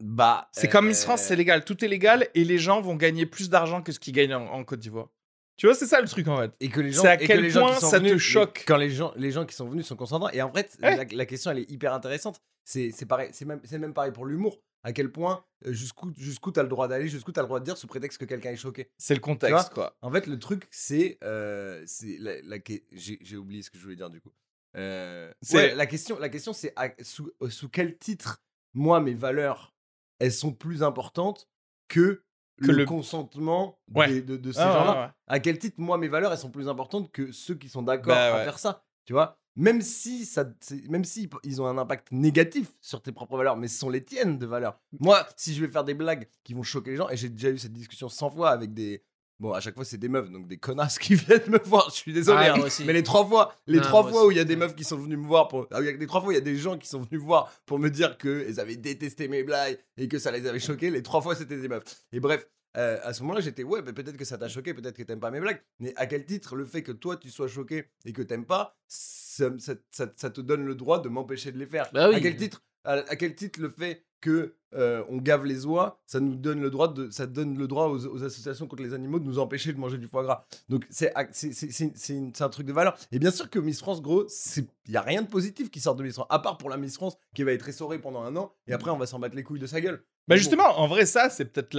[0.01, 1.63] Bah, C'est comme Miss euh, France, c'est légal.
[1.63, 4.45] Tout est légal et les gens vont gagner plus d'argent que ce qu'ils gagnent en,
[4.47, 5.09] en Côte d'Ivoire.
[5.57, 6.51] Tu vois, c'est ça le truc en fait.
[6.59, 8.77] Et que les gens, C'est à que quel les point ça te venus- choque Quand
[8.77, 10.29] les gens, les gens qui sont venus sont consentants.
[10.29, 10.95] Et en fait, Ouais.
[10.97, 12.41] la, la question, elle est hyper intéressante.
[12.65, 14.59] C'est c'est pareil, c'est même, c'est même pareil pour l'humour.
[14.83, 17.65] À quel point, euh, jusqu'où jusqu'où t'as le droit d'aller, jusqu'où t'as le droit de
[17.65, 18.89] dire sous prétexte que quelqu'un est choqué.
[18.97, 19.95] C'est le contexte, quoi.
[20.01, 21.19] En fait, le truc, c'est.
[21.23, 22.57] euh, c'est la,
[22.91, 24.31] J'ai j'ai oublié ce que je voulais dire du coup.
[24.77, 28.41] Euh, C'est- ouais, la question, la question c'est à- sous, euh, sous quel titre,
[28.73, 29.75] moi, mes valeurs,
[30.21, 31.49] elles sont plus importantes
[31.87, 32.23] que,
[32.61, 34.07] Que le, le- consentement Ouais.
[34.07, 35.11] des- de, de ces Ah, gens-là ouais, ouais.
[35.27, 38.13] à quel titre moi mes valeurs elles sont plus importantes que ceux qui sont d'accord
[38.15, 39.37] Bah à faire ça tu vois?
[39.57, 40.45] Même si ça
[40.87, 44.03] même si ils ont un impact négatif sur tes propres valeurs mais ce sont les
[44.05, 47.09] tiennes de valeurs moi si je vais faire des blagues qui vont choquer les gens
[47.09, 49.03] et j'ai déjà eu cette discussion 100 fois avec des
[49.41, 51.95] bon à chaque fois c'est des meufs donc des connasses qui viennent me voir je
[51.95, 52.67] suis désolé Ah, hein.
[52.85, 54.27] mais les trois fois les Ah, trois fois aussi.
[54.27, 56.21] où il y a des meufs qui sont venues me voir pour ah, des trois
[56.21, 58.45] fois il y a des gens qui sont venus me voir pour me dire que
[58.47, 61.57] ils avaient détesté mes blagues et que ça les avait choqués les trois fois c'était
[61.57, 61.83] des meufs
[62.13, 64.95] et bref euh, à ce moment-là, j'étais ouais, mais peut-être que ça t'a choqué, peut-être
[64.95, 65.61] que t'aimes pas mes blagues.
[65.79, 68.77] Mais à quel titre le fait que toi tu sois choqué et que t'aimes pas,
[68.87, 71.89] ça, ça- ça- ça te donne le droit de m'empêcher de les faire?
[71.91, 72.15] Bah oui.
[72.15, 75.99] À quel titre à, à quel titre le fait que euh, on gave les oies,
[76.05, 78.93] ça nous donne le droit de, ça donne le droit aux, aux associations contre les
[78.93, 80.45] animaux de nous empêcher de manger du foie gras.
[80.69, 82.97] Donc c'est un truc de valeur.
[83.11, 85.95] Et bien sûr que Miss France, gros, il y a rien de positif qui sort
[85.95, 88.35] de Miss France, à part pour la Miss France qui va être essorée pendant un
[88.37, 90.03] an et après on va s'en battre les couilles de sa gueule.
[90.27, 90.37] Bah bon.
[90.37, 91.73] justement, en vrai, ça, c'est peut-être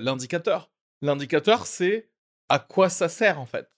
[0.00, 0.70] l'indicateur.
[1.02, 2.08] L'indicateur, c'est
[2.48, 3.68] à quoi ça sert en fait.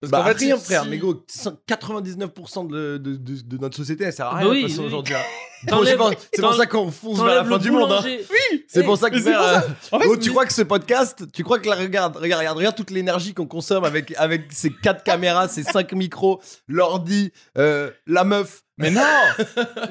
[0.00, 0.84] Parce Bah, qu'en fait, rien, frère.
[0.86, 4.48] Mais gros, 99% de, de, de, de notre société, elle sert à Bah rien.
[4.50, 4.86] oui, de toute façon, oui.
[4.88, 5.14] aujourd'hui.
[5.70, 6.10] hein.
[6.32, 7.92] C'est pour ça qu'on fonce vers la fin du monde.
[7.92, 8.00] hein.
[8.00, 8.24] boulanger.
[8.66, 11.58] C'est pour ça que En fait, Oh, tu mais- crois que ce podcast, tu crois
[11.58, 15.48] que la regarde, regarde, regarde, regarde toute l'énergie qu'on consomme avec avec ces quatre caméras,
[15.48, 18.62] ces cinq micros, l'ordi, euh, la meuf.
[18.80, 19.00] Mais non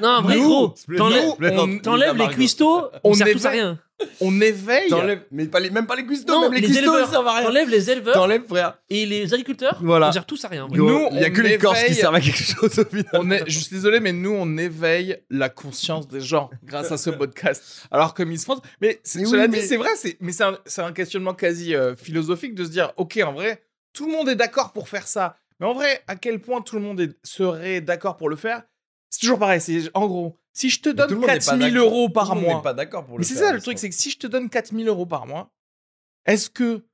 [0.02, 2.34] Non, en vrai, Nous, gros, c'est t'enlèves nous, les- on- t'enlèves les Margot.
[2.34, 3.78] cuistots, on On sert tous à éveille- rien.
[4.22, 4.88] On éveille.
[4.88, 7.10] T'enlèves, mais pas les, même pas les cuistots, Non, même les, les cuistots, éleveurs.
[7.10, 7.46] servent à rien.
[7.48, 8.78] T'enlèves les éleveurs T'enlèves, frère.
[8.88, 10.08] et les agriculteurs, Voilà.
[10.08, 10.64] on sert tous à rien.
[10.64, 10.78] en vrai.
[10.78, 12.84] Nous, il y a on que les Corses qui éveille- servent à quelque chose au
[12.86, 13.04] final.
[13.12, 16.96] On est, je suis désolé, mais nous, on éveille la conscience des gens grâce à
[16.96, 17.86] ce podcast.
[17.90, 20.32] Alors que Miss France, mais, c'est- Mais cela oui, dit, mais- c'est vrai, c'est, mais
[20.32, 23.62] c'est un, c'est un questionnement quasi euh, philosophique de se dire, ok, en vrai,
[23.92, 25.36] tout le monde est d'accord pour faire ça.
[25.60, 28.62] Mais en vrai, à quel point tout le monde est- serait d'accord pour le faire?
[29.10, 29.60] C'est toujours pareil.
[29.60, 31.88] C'est en gros, si je te donne monde n'est pas 4000 d'accord.
[31.88, 33.60] euros Tout par le monde mois, n'est pas d'accord pour le mais c'est ça le
[33.60, 35.50] truc, c'est que si je te donne 4000 euros par mois,
[36.26, 36.84] est-ce que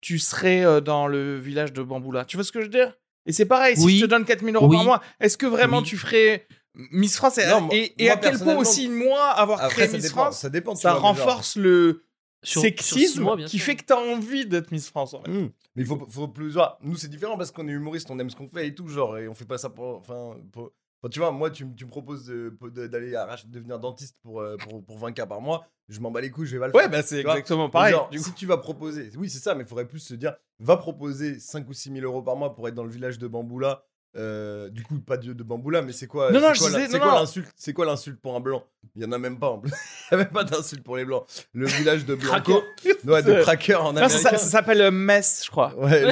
[0.00, 2.24] tu serais euh, dans le village de Bamboula?
[2.24, 2.96] Tu vois ce que je veux dire?
[3.26, 3.96] Et c'est pareil, si Oui.
[3.98, 4.76] je te donne 4000 euros Oui.
[4.76, 5.84] par mois, est-ce que vraiment Oui.
[5.84, 7.38] tu ferais Miss France?
[7.38, 9.92] Et, Non, moi- et, et moi, à quel point aussi, moi, avoir Après, créé ça
[9.94, 10.74] Miss dépend, France, ça dépend.
[10.74, 12.04] ça vois, mais genre- renforce le
[12.42, 13.64] Sur- sur six sexisme mois, qui sûr.
[13.64, 15.14] fait que tu as envie d'être Miss France.
[15.14, 15.30] En fait.
[15.30, 15.48] Hmm.
[15.76, 16.78] Mais il faut, faut plus voir.
[16.82, 19.16] Nous, c'est différent parce qu'on est humoriste, on aime ce qu'on fait et tout, genre,
[19.18, 19.96] et on fait pas ça pour.
[19.96, 20.70] Enfin, pour-
[21.04, 23.14] enfin, tu vois, moi, tu, me proposes de- de- d'aller
[23.46, 26.54] devenir dentiste pour, euh, pour, pour 20K par mois, je m'en bats les couilles, je
[26.56, 26.90] vais pas le Ouais, faire.
[26.90, 27.92] bah c'est exactement pareil.
[27.92, 28.24] genre, du coup.
[28.24, 31.38] si tu vas proposer, oui, c'est ça, mais il faudrait plus se dire, va proposer
[31.38, 33.84] 5 ou 6 000 euros par mois pour être dans le village de Bamboula.
[34.16, 36.98] Euh, du coup, pas de, de Bamboula, mais c'est quoi Non, c'est non, quoi c'est
[37.20, 38.64] l'insulte C'est quoi l'insulte pour un blanc?
[38.94, 39.72] Il y en a même pas en plus.
[40.10, 41.26] Il y a même pas d'insulte pour les blancs.
[41.52, 42.62] Le village de Blanco,
[43.06, 44.30] ouais, de cracker en Non, ça, américain.
[44.30, 45.74] ça- ça s'appelle euh, Metz, je crois.
[45.76, 46.04] Ouais,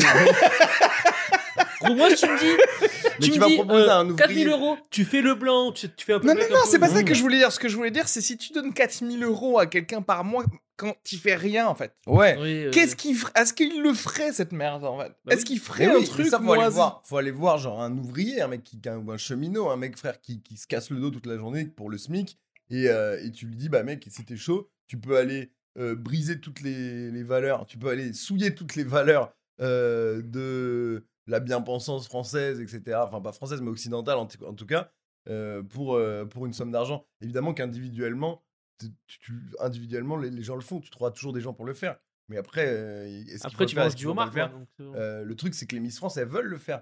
[1.94, 2.62] moi, tu me dis,
[3.24, 4.16] tu tu me vas dis, proposer euh, à un ouvrier.
[4.44, 6.56] 4000 euros, tu fais le blanc, tu, tu fais un peu Non, le non, non,
[6.62, 7.14] un c'est pas ça que Mmh.
[7.14, 7.52] je voulais dire.
[7.52, 10.44] Ce que je voulais dire, c'est si tu donnes 4000 euros à quelqu'un par mois
[10.76, 11.94] quand il fait rien, en fait.
[12.06, 12.36] Ouais.
[12.40, 15.12] Oui, euh, Qu'est-ce qu'il ferait Est-ce qu'il le ferait, cette merde, en fait?
[15.24, 17.02] Bah Est-ce qu'il ferait oui, un truc ça, faut aller voir.
[17.04, 20.20] Faut aller voir, genre, un ouvrier, un mec qui, ou un cheminot, un mec, frère,
[20.20, 22.36] qui, qui se casse le dos toute la journée pour le SMIC.
[22.70, 25.94] Et, euh, et tu lui dis, bah, mec, si t'es chaud, tu peux aller euh,
[25.94, 31.40] briser toutes les, les valeurs, tu peux aller souiller toutes les valeurs euh, de la
[31.40, 32.98] bien-pensance française, etc.
[33.02, 34.90] Enfin, pas française, mais occidentale, en, tout- en tout cas,
[35.28, 37.06] euh, pour, euh, pour une somme d'argent.
[37.20, 38.42] Évidemment qu'individuellement,
[39.60, 40.80] individuellement, les, les gens le font.
[40.80, 41.96] Tu trouveras toujours des gens pour le faire.
[42.28, 44.92] Mais après, euh, Après, le tu est-ce du homard, le faire quoi, donc c'est bon.
[44.92, 46.80] Le truc, c'est que les Miss France, elles veulent le faire.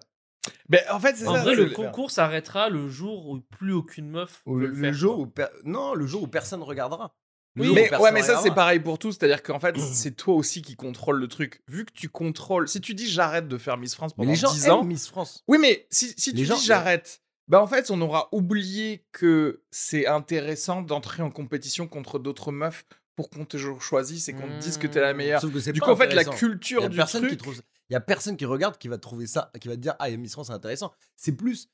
[0.69, 1.43] Ben, en fait, c'est En ça.
[1.43, 4.81] vrai, le concours s'arrêtera le jour où plus aucune meuf Ou peut le, le le
[4.81, 4.93] faire.
[4.95, 5.23] jour quoi.
[5.25, 7.15] où per- non, le jour où personne regardera.
[7.61, 8.55] Oui, mais, ouais, mais ça, c'est regardera.
[8.55, 9.13] pareil pour tout.
[9.13, 11.63] C'est-à-dire qu'en fait, c'est toi aussi qui contrôle le truc.
[11.69, 12.69] Vu que tu contrôles.
[12.69, 14.85] Si tu dis j'arrête de faire Miss France Mais pendant les gens 10 aiment ans.
[14.85, 15.45] Miss France.
[15.49, 19.63] Oui, mais si, si tu gens- dis j'arrête, bah en fait, on aura oublié que
[19.71, 22.85] c'est intéressant d'entrer en compétition contre d'autres meufs
[23.17, 25.41] pour qu'on te choisisse et qu'on te dise que t'es la meilleure.
[25.41, 27.33] Sauf que c'est Du coup, en fait, la y culture a du personne truc.
[27.33, 29.75] qui trouve ça- Il y a personne qui regarde qui va trouver ça, qui va
[29.75, 30.93] te dire ah Miss France c'est intéressant.
[31.17, 31.69] C'est plus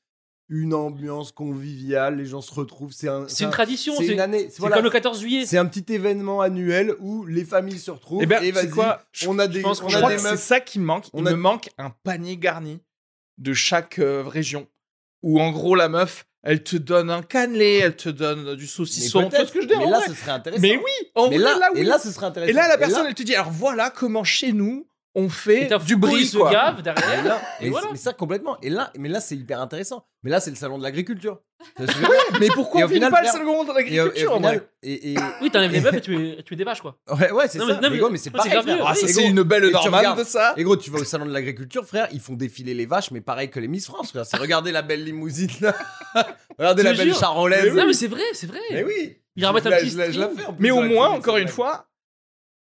[0.49, 2.93] une ambiance conviviale, les gens se retrouvent.
[2.93, 4.47] C'est un, C'est une un- tradition, c'est c'est une année.
[4.49, 5.45] c'est voilà, comme le 14 juillet.
[5.45, 8.23] c'est un petit événement annuel où les familles se retrouvent.
[8.23, 9.01] Eh ben, et tu sais vas-y, quoi?
[9.27, 10.39] on a des, pense on a crois des que c'est meufs.
[10.41, 11.05] ça qui manque.
[11.13, 12.79] On Il a- me manque un panier garni
[13.37, 14.67] de chaque euh, région.
[15.23, 18.67] Où en gros, la meuf, elle te donne un cannelé, elle te donne du Mais
[18.69, 19.27] saucisson.
[19.29, 20.61] Peut-être, ce que je dis mais là, vrai ce serait intéressant.
[20.61, 21.81] Mais oui, en Mais vrai, là, là, oui.
[21.81, 22.49] et là, ce serait intéressant.
[22.51, 24.87] Et là, la personne, elle te dit alors voilà comment chez nous,
[25.19, 26.51] on fait du il se quoi.
[26.51, 27.23] gave Et derrière.
[27.25, 27.87] là, Et et voilà.
[27.91, 28.57] mais ça complètement.
[28.61, 30.05] Et là, mais là, c'est hyper intéressant.
[30.23, 31.39] Mais là, c'est le salon de l'agriculture.
[32.39, 34.39] Mais pourquoi on final, pas le second de l'agriculture
[34.83, 36.97] et, et- Oui, t'enlèves les meufs et tu mets, tu mets des vaches, quoi.
[37.19, 37.65] ouais, ouais, c'est ça.
[37.65, 38.51] mais- non, mais, mais- gros, mais c'est c'est pareil.
[38.51, 38.77] grave frère.
[38.77, 38.83] mieux.
[38.85, 40.53] Ah, ça, Et c'est une belle normale de ça.
[40.55, 43.21] Et gros, tu vas au salon de l'agriculture, frère, ils font défiler les vaches, mais
[43.21, 44.25] pareil que les Miss France, frère.
[44.25, 45.75] C'est regarder la belle limousine, là.
[46.59, 47.73] regardez la belle charolaise.
[47.73, 48.59] Non, mais c'est vrai, c'est vrai.
[48.71, 49.17] Mais oui.
[49.39, 51.86] Remettent Je un petit Mais au moins, encore une fois,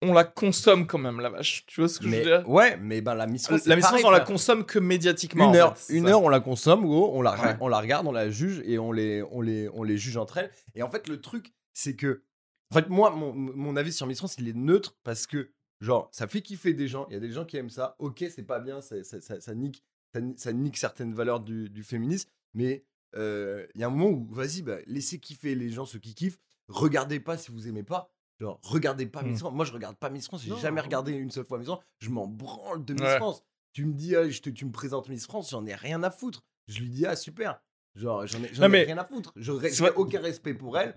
[0.03, 1.65] on la consomme quand même, la vache.
[1.67, 2.49] Tu vois ce que je veux dire?
[2.49, 3.65] ouais, mais ben la Miss France.
[3.67, 5.45] La c'est Miss France, pareil, on la consomme que médiatiquement.
[5.45, 6.11] Une en heure, fait, une ça.
[6.11, 7.57] heure, on la consomme, gros, on la, Ouais.
[7.61, 10.39] on la regarde, on la juge et on les, on les, on les juge entre
[10.39, 10.51] elles.
[10.75, 12.23] Et en fait, le truc, c'est que,
[12.71, 15.51] en fait, moi, mon, mon avis sur Miss France, il est neutre parce que,
[15.81, 17.07] genre, ça fait kiffer des gens.
[17.09, 17.97] Il y a des gens qui aiment ça.
[17.99, 19.83] Ok, c'est pas bien, ça, ça, ça- ça nique,
[20.15, 22.85] ça, ni- ça nique certaines valeurs du, du féminisme, mais
[23.17, 26.15] euh, il y a un moment où, vas-y, bah, laissez kiffer les gens, ceux qui
[26.15, 26.39] kiffent.
[26.69, 28.11] Regardez pas si vous aimez pas.
[28.43, 29.39] Genre, regardez pas Miss Mm.
[29.39, 29.53] France.
[29.55, 30.43] Moi, je regarde pas Miss France.
[30.43, 31.79] J'ai jamais regardé une seule fois Miss France.
[32.01, 33.17] Je m'en branle de Miss Ouais.
[33.19, 33.45] France.
[33.73, 36.11] Tu me dis, ah, je te- tu me présentes Miss France, j'en ai rien à
[36.11, 36.43] foutre.
[36.67, 37.61] Je lui dis, ah, super.
[37.95, 39.33] Genre, j'en ai, ai mais- rien à foutre.
[39.37, 40.93] Je n'ai aucun respect pour elle.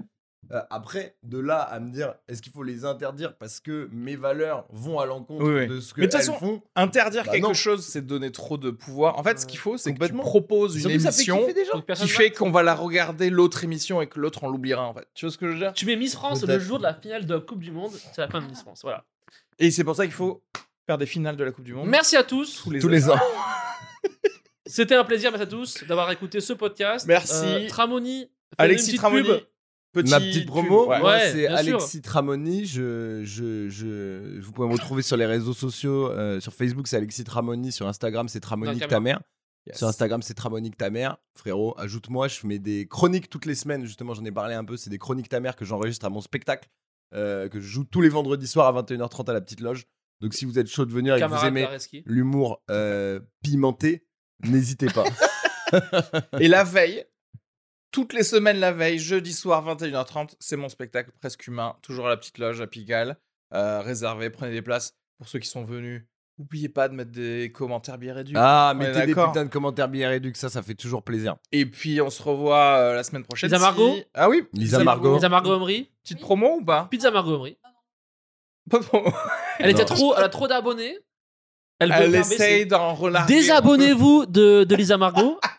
[0.52, 4.16] Euh, après, de là à me dire, est-ce qu'il faut les interdire parce que mes
[4.16, 5.68] valeurs vont à l'encontre Oui, oui.
[5.68, 6.62] de ce que Mais de toute elles façon, font?
[6.76, 7.54] Interdire Bah quelque non.
[7.56, 9.18] chose, c'est donner trop de pouvoir.
[9.18, 11.48] En fait, ce qu'il faut, c'est que tu proposes une fait émission
[11.96, 15.08] qui fait qu'on va la regarder l'autre émission et que l'autre on l'oubliera en fait.
[15.16, 15.74] Tu vois ce que je veux dire?
[15.74, 18.22] Tu mets Miss France le jour de la finale de la Coupe du Monde, c'est
[18.22, 18.82] la fin de Miss France.
[18.84, 19.04] Voilà.
[19.58, 20.44] Et c'est pour ça qu'il faut
[20.86, 21.88] faire des finales de la Coupe du Monde.
[21.90, 22.62] Merci à tous.
[22.62, 23.18] tous les, tous les ans.
[24.68, 27.06] C'était un plaisir, merci à tous, d'avoir écouté ce podcast.
[27.08, 27.34] Merci.
[27.46, 28.30] Euh, Tramoni.
[28.58, 29.28] Alexis Tramoni.
[29.28, 29.40] pub.
[29.96, 31.00] Petit Ma petite promo, ouais.
[31.00, 31.56] moi Ouais, c'est sûr.
[31.56, 32.66] Alexis Tramoni.
[32.66, 36.12] Je, je, je, vous pouvez me retrouver sur les réseaux sociaux.
[36.12, 37.72] euh, sur Facebook, c'est Alexis Tramoni.
[37.72, 39.22] Sur Instagram, c'est la ta mère.
[39.68, 39.78] Yes.
[39.78, 41.16] Sur Instagram, c'est Tramonique ta mère.
[41.34, 42.28] Frérot, ajoute-moi.
[42.28, 43.86] Je mets des chroniques toutes les semaines.
[43.86, 44.76] Justement, j'en ai parlé un peu.
[44.76, 46.68] C'est des chroniques ta mère que j'enregistre à mon spectacle.
[47.14, 49.86] euh, que je joue tous les vendredis soirs à 21h30 à la petite loge.
[50.20, 51.68] Donc, si vous êtes chaud de venir et que vous aimez
[52.06, 54.06] l'humour euh, pimenté,
[54.44, 55.06] n'hésitez pas.
[56.40, 57.06] Et la veille,
[57.96, 62.10] toutes les semaines la veille, jeudi soir 21h30, c'est mon spectacle presque humain, toujours à
[62.10, 63.16] la petite loge à Pigalle.
[63.54, 66.04] Euh, réservé, prenez des places pour ceux qui sont venus.
[66.38, 68.36] N'oubliez pas de mettre des commentaires bien réduits.
[68.38, 71.38] ah, mettez des putains de commentaires bien réduits, ça, ça fait toujours plaisir.
[71.54, 73.50] Et puis on se revoit euh, la semaine prochaine.
[73.50, 75.16] Lisa Margot si- Ah oui, Lisa Margot.
[75.16, 75.90] Lisa Margot Omri.
[76.04, 76.90] Petite promo ou pas?
[76.92, 77.58] Pizza Margot Omri.
[78.70, 79.10] Pas de promo.
[79.60, 79.96] Elle était Non.
[79.96, 80.98] trop, elle a trop d'abonnés.
[81.80, 82.34] Elle veut Elle faire baisser.
[82.36, 83.34] essaye d'en relarguer.
[83.36, 85.40] Désabonnez-vous de, de Lisa Margot.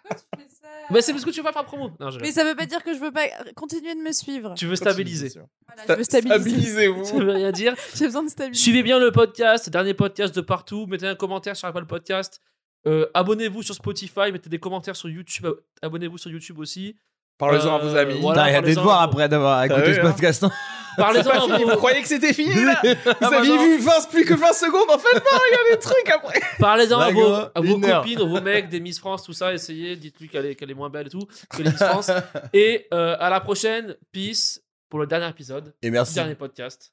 [0.91, 1.91] Bah, c'est parce que tu vas faire promo.
[1.99, 2.21] Non, je...
[2.21, 4.55] Mais ça veut pas dire que je veux pas continuer de me suivre.
[4.55, 5.33] Tu veux stabiliser.
[5.67, 6.41] Voilà, je veux stabiliser.
[6.41, 7.05] Stabilisez-vous.
[7.05, 7.75] Ça veut rien dire.
[7.95, 8.63] J'ai besoin de stabiliser.
[8.63, 10.87] Suivez bien le podcast, dernier podcast de partout.
[10.87, 12.41] Mettez un commentaire sur Apple Podcast.
[12.87, 15.49] Euh, abonnez-vous sur Spotify, mettez des commentaires sur YouTube.
[15.83, 16.97] Abonnez-vous sur YouTube aussi.
[17.39, 18.19] Parlez-en à Euh, vos amis.
[18.21, 18.51] voilà.
[18.51, 20.45] Y a des à- après d'avoir écouté ce hein podcast.
[20.45, 20.51] hein.
[20.97, 23.63] Parlez-en à vos, Vous croyez que c'était fini là Vous Ah, bah aviez non.
[23.63, 25.21] vu 20, plus que 20 secondes En fait, non,
[25.51, 26.41] il y a des trucs après.
[26.59, 29.53] parlez-en à Bah, vos, à vos copines, à vos mecs, des Miss France, tout ça.
[29.53, 32.11] Essayez, dites-lui qu'elle est, qu'elle est moins belle et tout que les Miss France.
[32.55, 33.95] et euh, à la prochaine.
[34.13, 36.15] Peace pour le dernier épisode, Et merci.
[36.15, 36.93] dernier podcast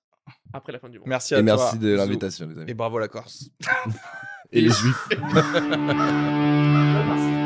[0.53, 1.07] après la fin du monde.
[1.07, 1.55] Merci à Et toi.
[1.55, 1.97] merci de Bisous.
[1.97, 2.71] l'invitation, les amis.
[2.71, 3.45] Et bravo la Corse.
[4.51, 5.07] Et les juifs.
[7.05, 7.42] Merci.